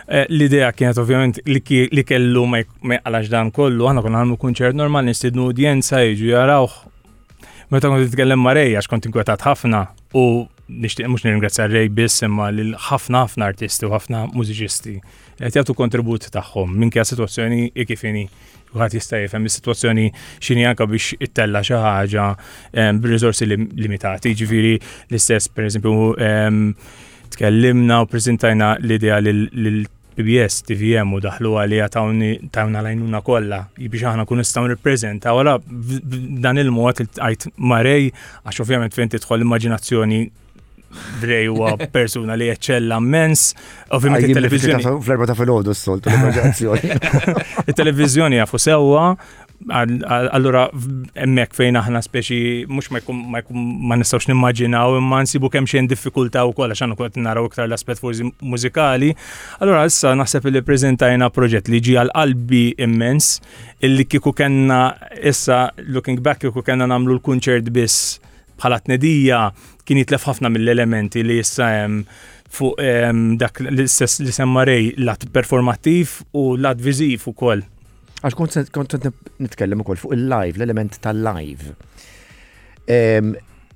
Eh, 0.09 0.25
l-idea 0.29 0.71
kienet 0.73 0.97
ovvjament 0.97 1.39
li 1.45 2.03
kellu 2.03 2.45
ma 2.49 2.61
għalax 2.63 3.29
dan 3.29 3.51
kollu, 3.53 3.85
għana 3.91 4.01
kun 4.03 4.17
għamlu 4.17 4.39
kunċert 4.41 4.73
normal, 4.77 5.05
nistidnu 5.05 5.51
udjenza 5.51 6.01
iġu 6.01 6.31
jarawħ. 6.33 6.79
Meta 7.69 7.91
kont 7.91 8.07
titkellem 8.09 8.41
ma 8.41 8.55
rej, 8.57 8.79
għax 8.79 8.89
kont 8.89 9.05
inkwetat 9.05 9.45
ħafna 9.45 9.83
u 10.17 10.47
nishtiq 10.69 11.05
mux 11.09 11.23
nirringrazzja 11.25 11.67
rej 11.69 11.89
bis 11.93 12.23
imma 12.25 12.47
l-ħafna 12.53 13.25
ħafna 13.27 13.47
artisti 13.51 13.85
u 13.85 13.91
ħafna 13.93 14.23
mużiċisti 14.33 14.97
qed 15.39 15.55
jagħtu 15.55 15.75
kontribut 15.79 16.27
tagħhom 16.33 16.73
minkja 16.83 17.05
sitwazzjoni 17.07 17.85
kifini 17.89 18.23
ħadd 18.75 18.95
jista' 18.99 19.19
jifhem 19.23 19.45
is-sitwazzjoni 19.49 20.07
x'inhi 20.43 20.65
anke 20.69 20.87
biex 20.91 21.15
ittella 21.25 21.61
xi 21.65 21.77
ħaġa 21.81 22.25
b'rizorsi 22.99 23.47
limitati, 23.49 24.35
ġviri 24.43 24.73
l-istess 25.09 25.51
pereżempju 25.55 26.11
tkellimna 27.37 28.01
u 28.05 28.09
preżentajna 28.09 28.75
l-idea 28.83 29.21
l 29.23 29.87
PBS, 30.19 30.65
TVM 30.67 31.13
u 31.15 31.19
daħlu 31.23 31.53
għalija 31.61 31.85
tawna 31.95 32.81
lajnuna 32.83 33.21
kolla, 33.23 33.61
biex 33.79 34.03
aħna 34.09 34.25
kun 34.27 34.41
nistaw 34.41 34.65
nirprezenta, 34.67 35.31
għala 35.31 35.53
dan 36.43 36.59
il-mod 36.59 36.99
għajt 37.13 37.45
marej, 37.71 38.09
għax 38.43 38.59
ovvijament 38.65 38.97
fejn 38.97 39.13
tidħol 39.13 39.39
l 39.39 39.47
immaginazzjoni 39.47 40.19
Drej 41.21 41.47
huwa 41.47 41.77
persuna 41.97 42.35
li 42.39 42.47
eċċella 42.53 42.97
mens. 43.03 43.51
Ovvijament 43.95 44.29
il-televizjoni. 44.29 44.87
Fl-erba 45.05 45.29
ta' 45.31 45.37
fil-ħodu 45.37 45.75
s-solt, 45.75 46.09
Il-televizjoni 47.69 48.39
jafu 48.39 48.57
sewa, 48.61 49.11
allura 50.31 50.63
emmek 51.19 51.51
fejn 51.57 51.75
aħna 51.75 51.99
speċi 52.05 52.61
mhux 52.71 52.87
ma 52.95 53.01
jkun 53.41 53.57
ma 53.91 53.97
nistgħux 53.99 54.29
nimmaġinaw 54.31 54.95
imma 55.01 55.19
nsibu 55.25 55.49
kemm 55.51 55.67
xejn 55.67 55.89
diffikultà 55.91 56.45
wkoll 56.47 56.71
għax 56.71 56.85
ankun 56.85 57.25
naraw 57.25 57.49
iktar 57.49 57.67
l-aspett 57.67 57.99
forsi 57.99 58.23
mużikali. 58.39 59.11
Allura 59.59 59.83
issa 59.91 60.13
naħseb 60.15 60.47
li 60.55 60.63
preżentajna 60.63 61.27
proġett 61.35 61.67
li 61.67 61.83
ġi 61.89 61.97
għal 61.99 62.13
qalbi 62.15 62.63
immens 62.87 63.35
illi 63.83 64.07
kieku 64.07 64.31
kellna 64.31 64.95
issa 65.19 65.65
looking 65.91 66.23
back 66.23 66.39
kieku 66.47 66.63
kellna 66.63 66.87
nagħmlu 66.93 67.19
l-kunċert 67.19 67.67
biss 67.75 68.15
bħala 68.59 68.79
tnedija 68.83 69.43
kien 69.89 69.97
jitlef 69.99 70.25
ħafna 70.29 70.51
mill-elementi 70.53 71.23
li 71.25 71.39
jissa 71.39 71.69
fuq 72.55 72.81
dak 73.41 73.57
li 73.65 73.87
semma 74.35 74.63
rej 74.69 74.91
lat 75.01 75.25
performattiv 75.33 76.15
u 76.37 76.43
lat 76.61 76.77
u 76.85 76.93
ukoll. 77.33 77.63
Għax 78.21 78.69
kont 78.75 78.95
nitkellem 79.45 79.81
ukoll 79.81 79.97
fuq 80.01 80.13
il-live, 80.17 80.59
l-element 80.59 80.99
tal-live. 81.03 81.71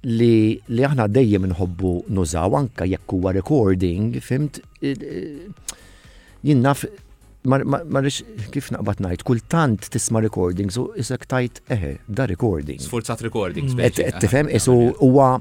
Li, 0.03 0.33
li 0.67 0.83
aħna 0.83 1.05
dejjem 1.17 1.47
nħobbu 1.53 1.93
nużaw 2.11 2.57
anka 2.59 2.85
jekk 2.91 3.17
huwa 3.17 3.33
recording, 3.33 4.19
fimt 4.21 4.61
jinnaf 6.43 6.85
Marriċ, 7.43 8.21
kif 8.53 8.69
naqbad 8.71 9.01
najt, 9.03 9.23
kultant 9.27 9.89
tisma 9.91 10.21
recordings 10.23 10.77
u 10.79 10.85
isek 11.01 11.25
tajt 11.27 11.57
eħe, 11.75 11.89
da 12.07 12.23
recordings. 12.31 12.85
Sforzat 12.87 13.19
recordings. 13.25 13.75
Et 13.83 13.99
tifem, 14.23 14.47
isu 14.55 14.71
huwa 15.01 15.33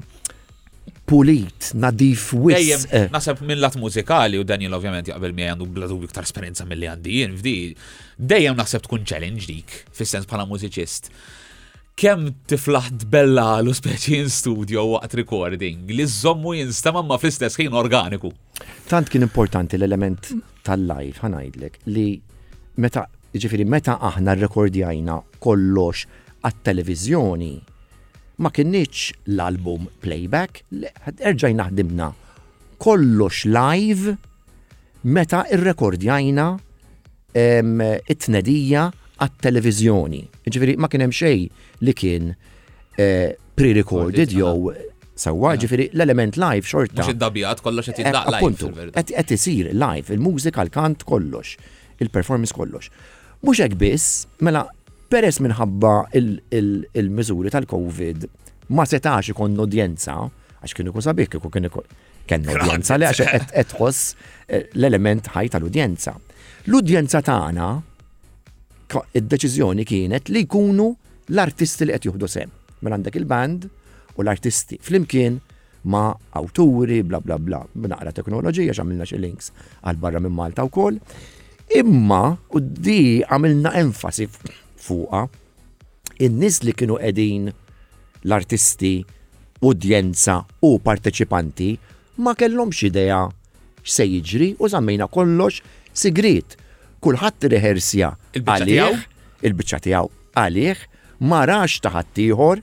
pulit, 1.05 1.71
nadif 1.75 2.31
wis. 2.37 2.87
Eh. 2.93 3.07
Nasab 3.11 3.41
minn 3.45 3.59
lat 3.59 3.75
mużikali 3.79 4.39
u 4.39 4.45
Daniel 4.47 4.75
ovvjament 4.77 5.09
jaqbel 5.11 5.33
mi 5.35 5.45
għandu 5.49 5.67
bladu 5.75 5.97
iktar 6.07 6.23
esperienza 6.27 6.65
mill-li 6.67 6.89
għandijin, 6.91 7.35
f'di, 7.39 7.55
dejjem 8.31 8.57
naħseb 8.59 8.85
tkun 8.85 9.05
challenge 9.09 9.47
dik, 9.49 9.75
fis-sens 9.95 10.27
bħala 10.29 10.47
mużiċist. 10.51 11.11
Kem 11.99 12.23
tiflaħt 12.49 13.03
bella 13.11 13.59
l 13.61 13.73
speċi 13.75 14.23
in 14.23 14.29
studio 14.33 14.81
waqt 14.95 15.13
recording 15.19 15.83
li 15.93 16.07
zommu 16.09 16.55
jinstama 16.57 17.03
ma 17.05 17.19
fl-istess 17.21 17.59
ħin 17.61 17.75
organiku. 17.77 18.31
Tant 18.89 19.11
kien 19.13 19.27
importanti 19.27 19.77
l-element 19.77 20.31
tal-live, 20.65 21.19
ħanajdlek, 21.21 21.77
li 21.93 22.07
meta, 22.81 23.05
ġifiri, 23.35 23.67
meta 23.69 23.99
aħna 24.09 24.33
rekordjajna 24.41 25.19
kollox 25.43 26.07
għat-televizjoni, 26.47 27.53
ma 28.41 28.49
kinniċ 28.49 29.25
l-album 29.35 29.85
playback, 30.01 30.63
erġaj 31.21 31.53
naħdimna 31.59 32.07
kollox 32.81 33.43
live 33.49 34.15
meta 35.03 35.43
il-rekordjajna 35.53 36.47
it-tnedija 37.33 38.87
għat-televizjoni. 39.23 40.23
Ġifiri, 40.49 40.75
ma 40.81 40.89
kienem 40.91 41.13
xej 41.13 41.39
li 41.85 41.93
kien 41.97 42.31
eh, 42.33 43.29
pre-recorded 43.57 44.33
jew 44.35 44.73
sawa, 45.13 45.53
ġifiri 45.61 45.87
l-element 45.93 46.37
live 46.41 46.65
xorta. 46.67 47.03
Mux 47.05 47.13
id-dabijat 47.13 47.61
kollox 47.63 47.91
qed 47.91 48.01
eh, 48.01 48.09
jiddaq 48.09 48.31
live. 48.33 48.89
Qed 48.97 49.33
isir 49.37 49.71
live, 49.77 50.13
il-mużika, 50.13 50.65
l-kant 50.67 51.05
kollox, 51.07 51.55
il-performance 52.03 52.53
kollox. 52.57 52.89
Mhux 53.43 53.61
hekk 53.65 53.79
biss, 53.81 54.25
mela 54.43 54.65
peress 55.13 55.37
minħabba 55.45 55.89
il-miżuri 56.17 57.51
tal-Covid 57.53 58.23
ma 58.73 58.85
setax 58.89 59.29
ikon 59.33 59.59
udjenza, 59.61 60.15
għax 60.63 60.75
kienu 60.79 60.93
kusabik, 60.95 61.29
kiku 61.35 61.51
kienu 61.53 61.69
kienu 62.25 62.55
udjenza 62.55 62.97
li 62.97 63.09
għax 63.09 63.53
etħos 63.61 63.99
eh, 64.47 64.67
l-element 64.79 65.29
ħaj 65.35 65.51
tal-udjenza. 65.55 66.13
L-udjenza 66.69 67.21
tagħna 67.29 67.69
id-deċiżjoni 69.19 69.85
kienet 69.89 70.31
li 70.33 70.43
jkunu 70.47 70.89
l-artisti 71.33 71.87
li 71.89 71.93
qed 71.95 72.09
juhdu 72.09 72.29
sem. 72.29 72.49
Minn 72.83 72.97
għandek 72.97 73.19
il-band 73.21 73.69
u 74.17 74.21
l-artisti 74.23 74.79
flimkien 74.85 75.37
ma' 75.93 76.09
awturi, 76.39 77.01
bla 77.03 77.19
bla 77.21 77.37
bla, 77.41 77.59
b'naqra 77.73 78.13
teknoloġija 78.15 78.73
x'għamilna 78.73 79.07
xi 79.09 79.19
links 79.21 79.51
għal 79.83 79.99
barra 80.01 80.21
minn 80.23 80.33
Malta 80.37 80.65
wkoll. 80.69 80.97
Imma 81.79 82.23
u 82.53 82.59
di 82.63 83.21
għamilna 83.27 83.71
enfasi 83.81 84.29
fuqa, 84.85 85.21
in-nies 86.25 86.59
li 86.67 86.73
kienu 86.77 86.97
qegħdin 86.99 87.47
l-artisti, 88.27 88.95
udjenza 89.63 90.35
u 90.67 90.69
parteċipanti 90.83 91.69
ma 92.23 92.33
kellhomx 92.37 92.83
idea 92.89 93.21
x'se 93.83 94.05
jiġri 94.09 94.49
u 94.59 94.67
żammejna 94.69 95.07
kollox 95.11 95.61
sigrit. 96.01 96.57
Kulħadd 97.03 97.47
rehersja 97.51 98.09
għalih, 98.39 98.99
il-biċċa 99.47 99.79
tiegħu 99.87 100.09
għalih, 100.39 100.81
ma 101.27 101.39
rax 101.47 101.77
ta' 101.83 101.91
ħaddieħor, 101.97 102.61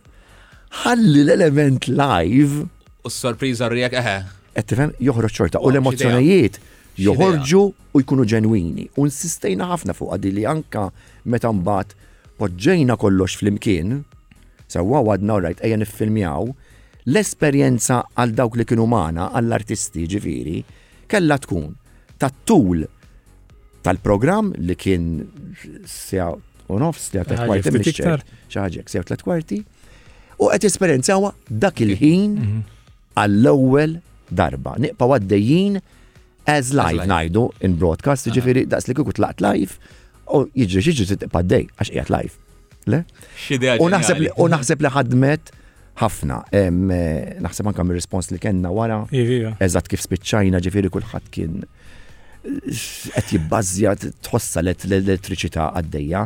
ħalli 0.82 1.24
l-element 1.24 1.88
live. 1.92 2.62
U 3.04 3.08
s-sorpriża 3.12 3.68
rrijak 3.72 3.96
eħe. 4.00 4.14
Qed 4.56 4.68
tifhem 4.72 4.92
joħroġ 5.10 5.34
xorta 5.40 5.60
u 5.64 5.68
l-emozzjonijiet 5.72 6.56
joħorġu 7.04 7.62
u 7.96 8.02
jkunu 8.04 8.24
ġenwini. 8.28 8.88
U 9.00 9.08
nsistejna 9.08 9.68
ħafna 9.74 9.96
fuq 9.96 10.12
għadili 10.16 10.40
li 10.42 10.48
anka 10.52 10.88
meta 11.28 11.52
mbagħad 11.52 11.96
poġġejna 12.40 12.96
kollox 13.00 13.36
fl-imkien, 13.36 14.00
sawa 14.70 15.02
għadna 15.12 15.36
rajt 15.44 15.60
ejja 15.66 15.76
niffilmjaw, 15.82 16.48
l-esperjenza 17.10 18.00
għal 18.16 18.32
dawk 18.38 18.56
li 18.60 18.66
kienu 18.70 18.86
mana 18.88 19.28
għall-artisti 19.36 20.06
ġifiri 20.14 20.58
kella 21.10 21.36
tkun 21.42 21.70
tat-tul 22.20 22.84
tal-program 23.84 24.52
li 24.56 24.76
kien 24.76 25.04
sew 25.88 26.32
u 26.70 26.78
nofs 26.80 27.10
li 27.12 27.20
għatet 27.22 27.44
kwarti 27.44 27.90
xaħġek, 27.90 28.92
sew 28.92 29.04
tlet 29.08 29.24
kwarti, 29.26 29.60
u 30.40 30.50
għet 30.54 30.68
għu 30.72 31.32
dak 31.64 31.80
il-ħin 31.84 32.32
mhm. 32.32 32.60
għall-ewwel 33.20 33.98
darba. 34.30 34.78
Niqpa 34.78 35.06
għaddejjien 35.06 35.80
as 36.48 36.72
live 36.72 37.06
najdu 37.10 37.48
in 37.66 37.76
broadcast, 37.80 38.28
ah. 38.30 38.34
ġifiri 38.36 38.64
daqs 38.70 38.88
li 38.88 38.96
kukut 38.96 39.18
laqt 39.20 39.42
live, 39.44 39.76
u 40.34 40.44
jiġri 40.56 40.92
jiġri 40.92 41.28
paddej 41.30 41.66
għax 41.76 41.92
qiegħed 41.94 42.14
live. 42.14 42.36
Le? 42.90 43.02
U 43.84 43.90
naħseb 43.92 44.20
li 44.24 44.30
u 44.34 44.46
naħseb 44.50 44.84
li 44.86 44.92
ħadmet 44.94 45.52
ħafna. 46.00 46.40
Eh, 46.56 46.70
naħseb 47.42 47.70
anke 47.70 47.84
mir-respons 47.90 48.30
li 48.34 48.40
kellna 48.42 48.72
wara. 48.74 49.02
Eżat 49.10 49.90
kif 49.92 50.04
spiċċajna 50.04 50.62
ġifieri 50.64 50.92
kulħadd 50.92 51.30
kien 51.34 51.60
qed 52.42 53.34
jibbażja 53.34 53.94
tħossalet 54.24 54.86
l-elettriċità 54.88 55.72
għaddejja 55.76 56.22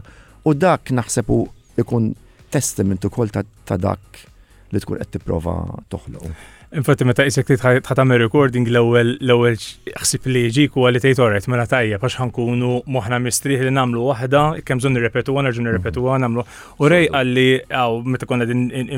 u 0.47 0.53
dak 0.55 0.93
naħseb 0.95 1.33
u 1.35 1.41
jkun 1.83 2.12
testament 2.55 3.03
ukoll 3.09 3.33
ta' 3.35 3.43
dak 3.81 4.22
li 4.70 4.79
tkun 4.85 5.01
qed 5.03 5.16
tipprova 5.16 5.57
toħloq. 5.91 6.31
Infatti 6.81 7.07
meta 7.07 7.22
isek 7.22 7.53
li 7.53 7.57
tħatam 7.57 8.12
recording 8.18 8.66
l-ewwel 8.66 9.12
l-ewwel 9.22 9.55
ħsib 10.03 10.27
li 10.35 10.43
ġi 10.51 10.64
huwa 10.75 10.91
li 10.91 10.99
tgħid 11.01 11.20
orajt 11.22 11.47
mela 11.53 11.68
tajja 11.70 12.01
għax 12.03 12.18
ħankunu 12.18 12.70
moħħna 12.97 13.20
mistrieħ 13.22 13.62
li 13.68 13.75
nagħmlu 13.77 14.03
waħda, 14.09 14.43
kemm 14.66 14.83
bżonn 14.83 14.99
nirrepetuha, 14.99 15.45
nerġgħu 15.47 15.66
nirrepetuha 15.68 16.16
mhm. 16.18 16.25
nagħmlu. 16.25 16.47
U 16.83 16.91
rej 16.91 17.07
qalli 17.14 17.47
aw 17.85 18.01
meta 18.16 18.27
konna 18.27 18.49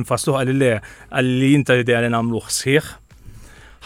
infassluh 0.01 0.41
qalli 0.41 0.57
le 0.57 0.73
qalli 1.13 1.53
inta 1.61 1.77
idea 1.85 2.01
li 2.07 2.15
nagħmlu 2.17 2.47
sħiħ 2.49 2.95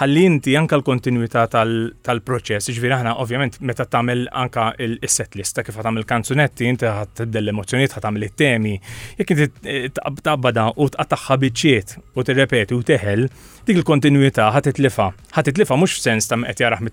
ħalli 0.01 0.20
inti 0.28 0.55
anka 0.57 0.78
l-kontinuità 0.78 1.42
tal-proċess, 1.53 2.72
ġviri 2.72 2.94
aħna 2.96 3.12
ovvjament 3.20 3.59
meta 3.68 3.84
tagħmel 3.86 4.26
anka 4.42 4.70
il-set 4.80 5.36
list 5.36 5.61
kif 5.66 5.76
tagħmel 5.76 6.07
kanzunetti, 6.09 6.68
inti 6.72 6.88
ħadd 6.88 7.38
l-emozzjonijiet, 7.42 7.96
ħadd 7.98 8.07
tagħmel 8.07 8.26
it-temi, 8.30 8.74
jekk 9.18 9.34
inti 9.34 9.72
eh, 9.74 9.88
taqbada 10.01 10.68
u 10.80 10.88
tqattaħħa 10.94 11.38
biċċiet 11.44 11.94
u 12.16 12.24
tirrepeti 12.30 12.78
u 12.78 12.82
teħel, 12.92 13.26
dik 13.68 13.82
il-kontinuità 13.82 14.48
ħat 14.55 14.70
titlifa. 14.70 15.11
Ħadd 15.36 15.51
titlifa 15.53 15.80
mhux 15.82 15.98
f'sens 16.01 16.30
ta' 16.32 16.40
qed 16.48 16.64
jaraħ 16.64 16.86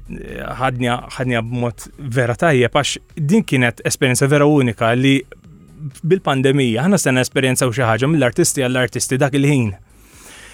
ħadnja 0.59 0.95
ħadnja 1.17 1.41
b-mod 1.45 1.87
vera 2.15 2.35
tajjeb 2.39 2.71
pax 2.75 2.95
din 3.31 3.43
kienet 3.43 3.83
esperienza 3.87 4.27
vera 4.31 4.47
unika 4.47 4.93
li 4.95 5.17
bil-pandemija 6.03 6.85
ħana 6.87 6.99
stanna 6.99 7.23
esperienza 7.27 7.67
u 7.67 7.73
xaħġa 7.75 8.09
mill-artisti 8.11 8.63
għall-artisti 8.65 9.19
dak 9.23 9.35
il-ħin. 9.39 9.71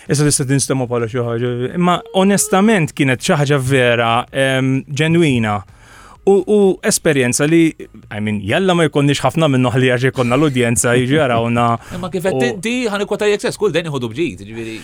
Issa 0.09 0.25
tista' 0.27 0.45
tinstema 0.49 0.85
bħala 0.89 1.07
xi 1.09 1.23
ħaġa. 1.25 1.53
Imma 1.79 1.97
onestament 2.21 2.93
kienet 2.93 3.23
xaħġa 3.25 3.57
vera 3.65 4.09
ehm, 4.31 4.77
ġenwina. 5.01 5.61
U, 6.25 6.41
esperienza 6.81 7.45
li, 7.45 7.69
I 8.09 8.17
mean, 8.17 8.39
jalla 8.49 8.73
ma 8.73 8.87
jkonniex 8.87 9.19
ħafna 9.27 9.45
minn 9.53 9.67
ħalli 9.69 9.91
għax 9.93 10.07
jkonna 10.09 10.37
l-udjenza 10.39 10.95
jġarawna. 10.97 11.65
Ma 12.01 12.09
kifet 12.13 12.57
di 12.65 12.77
ħanikota 12.89 13.27
jek 13.29 13.45
sess, 13.45 13.57
kull 13.61 13.73
deni 13.73 13.91
jħodu 13.93 14.09
bġid, 14.13 14.41
ġviri. 14.41 14.79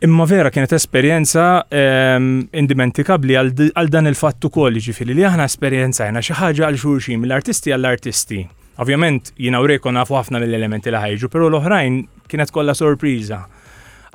Imma 0.00 0.24
vera 0.26 0.48
kienet 0.54 0.70
esperjenza 0.76 1.44
ehm, 1.74 2.34
indimentikabli 2.60 3.34
għal 3.34 3.88
dan 3.90 4.06
il-fatt 4.06 4.44
ukoll 4.46 4.78
ġifieri 4.78 5.16
li 5.16 5.24
aħna 5.26 5.42
esperjenzajna 5.50 6.20
xi 6.22 6.36
ħaġa 6.38 6.68
għal 6.68 6.78
xulxin 6.78 7.18
mill-artisti 7.18 7.72
għall-artisti. 7.74 8.38
Ovvjament 8.78 9.32
jiena 9.34 9.58
reko 9.66 9.90
nafu 9.90 10.14
ħafna 10.14 10.38
mill-elementi 10.44 10.92
li 10.94 11.00
ħajġu, 11.02 11.30
però 11.34 11.48
l-oħrajn 11.50 11.96
kienet 12.30 12.54
kollha 12.54 12.76
sorpriża. 12.78 13.40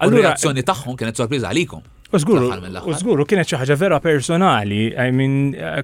Allura 0.08 0.30
reazzjoni 0.30 0.64
tagħhom 0.64 0.96
kienet 1.02 1.20
sorpriża 1.20 1.52
għalikom. 1.52 1.84
Użguru, 2.16 2.48
użguru 2.94 3.26
kienet 3.28 3.50
xi 3.50 3.60
ħaġa 3.60 3.76
vera 3.84 4.00
personali, 4.00 4.86
I 4.96 5.12
mean, 5.12 5.36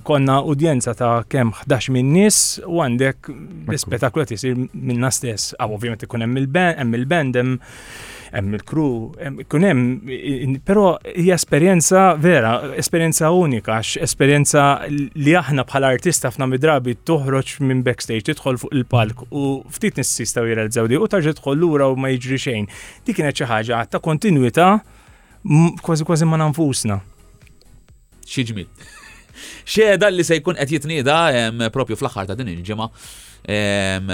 konna 0.07 0.37
udjenza 0.47 0.93
ta' 0.95 1.25
kemm 1.27 1.51
11 1.67 1.91
minn 1.97 2.13
nies 2.15 2.39
u 2.63 2.79
għandek 2.85 3.33
l-ispettaklu 3.33 4.23
qed 4.31 4.47
minna 4.79 5.11
stess, 5.11 5.51
aw 5.59 5.75
ovvjament 5.75 6.07
ikun 6.07 6.23
hemm 6.23 6.39
il-band, 6.45 6.79
hemm 6.85 6.99
il-band, 7.01 7.41
hemm 8.33 8.53
il-kru, 8.53 8.87
kun 9.49 9.65
hemm, 9.65 10.09
però 10.65 10.91
hija 11.15 11.37
esperjenza 11.39 12.01
vera, 12.21 12.51
esperjenza 12.79 13.31
unika, 13.33 13.77
għax 13.79 13.95
esperjenza 14.05 14.65
li 14.89 15.33
aħna 15.39 15.65
bħala 15.69 15.91
artista 15.97 16.29
f'na 16.33 16.47
midrabi 16.49 16.97
toħroġ 17.09 17.55
minn 17.69 17.81
backstage, 17.85 18.27
tidħol 18.31 18.61
fuq 18.61 18.75
il-palk 18.79 19.25
u 19.29 19.45
ftit 19.79 19.97
nis 20.01 20.13
jistgħu 20.23 20.45
jirrealizzaw 20.51 20.91
di 20.91 20.99
u 20.99 21.09
ta' 21.09 21.23
tidħol 21.25 21.57
lura 21.59 21.89
u 21.91 21.97
ma 21.99 22.11
jiġri 22.13 22.41
xejn. 22.45 22.69
Dik 23.07 23.19
kienet 23.21 23.39
xi 23.41 23.49
ħaġa 23.49 23.83
ta' 23.95 24.03
kontinwità 24.03 24.69
kważi 25.81 26.05
kważi 26.07 26.29
ma 26.29 26.37
nanfusna. 26.43 27.01
Xi 28.29 28.45
ġmil 28.45 28.69
xeda 29.67 30.09
li 30.11 30.25
se 30.27 30.37
jkun 30.39 30.57
qed 30.59 30.71
jitnieda 30.75 31.17
propju 31.73 31.97
fl-aħħar 31.99 32.29
ta' 32.31 32.37
din 32.39 32.51
il-ġimgħa. 32.55 32.87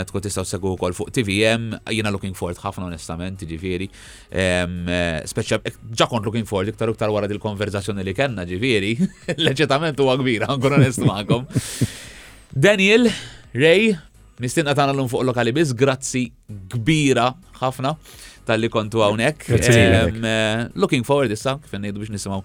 Tkun 0.05 0.21
tistgħu 0.23 0.45
segu 0.45 0.71
wkoll 0.75 0.93
fuq 0.95 1.11
TVM, 1.17 1.69
jiena 1.93 2.11
looking 2.13 2.35
forward 2.37 2.59
ħafna 2.61 2.85
onestament, 2.89 3.41
ġifieri. 3.49 3.87
Speċja 5.31 5.57
ġa 5.65 6.07
kont 6.11 6.27
looking 6.27 6.45
forward 6.49 6.69
iktar 6.73 6.91
iktar 6.93 7.11
wara 7.13 7.29
dil-konverzazzjoni 7.31 8.05
li 8.05 8.13
kellna 8.17 8.45
ġifieri, 8.47 8.91
l 9.37 9.49
huwa 10.05 10.17
kbira, 10.21 10.51
nkun 10.53 10.77
onest 10.79 11.01
magħkom. 11.05 11.47
Daniel, 12.53 13.09
Ray, 13.53 13.95
Nistinqa 14.39 14.73
tagħna 14.75 14.93
l 14.99 15.07
fuq 15.09 15.25
lokali 15.29 15.51
biss, 15.55 15.73
grazzi 15.79 16.27
kbira 16.73 17.31
ħafna 17.61 17.95
tal-li 18.45 18.67
kontu 18.69 19.01
hawnhekk. 19.01 19.47
Eh, 19.49 20.65
looking 20.77 21.01
forward 21.07 21.31
issa, 21.33 21.55
kif 21.63 21.73
ngħidu 21.79 22.03
biex 22.03 22.13
nisimgħu 22.13 22.43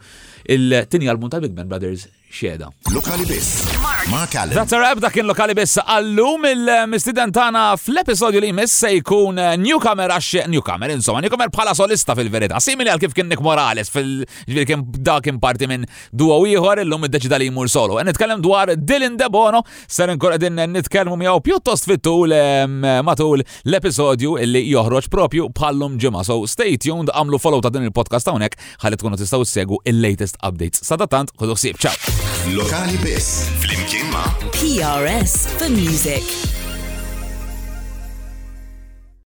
il-tini 0.54 1.10
album 1.12 1.28
ta' 1.30 1.42
Big 1.44 1.52
Brothers 1.52 2.06
xeda. 2.30 2.68
Lokali 2.92 3.24
biss. 3.26 3.64
Mark 4.10 4.34
Allen. 4.34 4.54
That's 4.54 4.72
a 4.72 4.78
wrap 4.80 4.98
dakin 5.02 5.26
lokali 5.26 5.54
biss 5.58 5.78
għallum 5.82 6.46
il-mistiden 6.50 7.32
tana 7.34 7.72
fl-episodju 7.78 8.40
li 8.42 8.50
jmiss 8.52 8.76
se 8.84 8.90
jkun 8.96 9.38
eh, 9.38 9.56
newcomer 9.60 10.14
għax 10.14 10.46
newcomer, 10.50 10.90
insomma, 10.94 11.20
newcomer 11.24 11.50
bħala 11.52 11.74
solista 11.76 12.14
fil-verita. 12.18 12.60
Simili 12.62 12.90
għal 12.92 13.02
kif 13.02 13.14
kien 13.16 13.28
Nick 13.30 13.42
Morales 13.44 13.90
fil-ġviri 13.94 14.66
kien 14.68 14.84
dakin 15.10 15.40
parti 15.42 15.68
minn 15.70 15.84
duo 16.12 16.40
ieħor 16.48 16.82
illum 16.84 17.06
id-deċida 17.08 17.40
li 17.42 17.50
jmur 17.50 17.70
solo. 17.72 17.98
Eh, 18.00 18.06
nitkellem 18.10 18.42
dwar 18.44 18.72
Dylan 18.78 19.18
De 19.20 19.28
Bono, 19.30 19.62
ser 19.88 20.12
nkun 20.14 20.34
qegħdin 20.36 20.62
nitkellmu 20.78 21.18
miegħu 21.20 21.42
pjuttost 21.48 21.90
fit-tul 21.90 22.34
matul 23.06 23.42
l-episodju 23.42 24.38
li 24.46 24.64
joħroġ 24.70 25.10
propju 25.12 25.50
bħallum 25.56 25.98
ġimgħa. 26.02 26.24
So 26.30 26.40
stay 26.46 26.78
tuned, 26.78 27.12
għamlu 27.14 27.40
follow 27.42 27.60
ta' 27.62 27.74
din 27.74 27.88
il-podcast 27.90 28.30
hawnhekk 28.30 28.70
ħalli 28.84 29.00
tkunu 29.00 29.20
tistgħu 29.20 29.46
ssegu 29.48 29.82
il-latest 29.90 30.40
updates. 30.44 30.84
Sadatant, 30.86 31.34
ħodu 31.40 31.58
ħsieb. 31.58 31.80
Ciao. 31.80 32.19
Lokali 32.52 32.96
Biss. 33.00 33.48
Flimkien 33.60 34.06
Ma. 34.10 34.24
PRS 34.52 35.48
for 35.56 35.68
Music. 35.70 36.58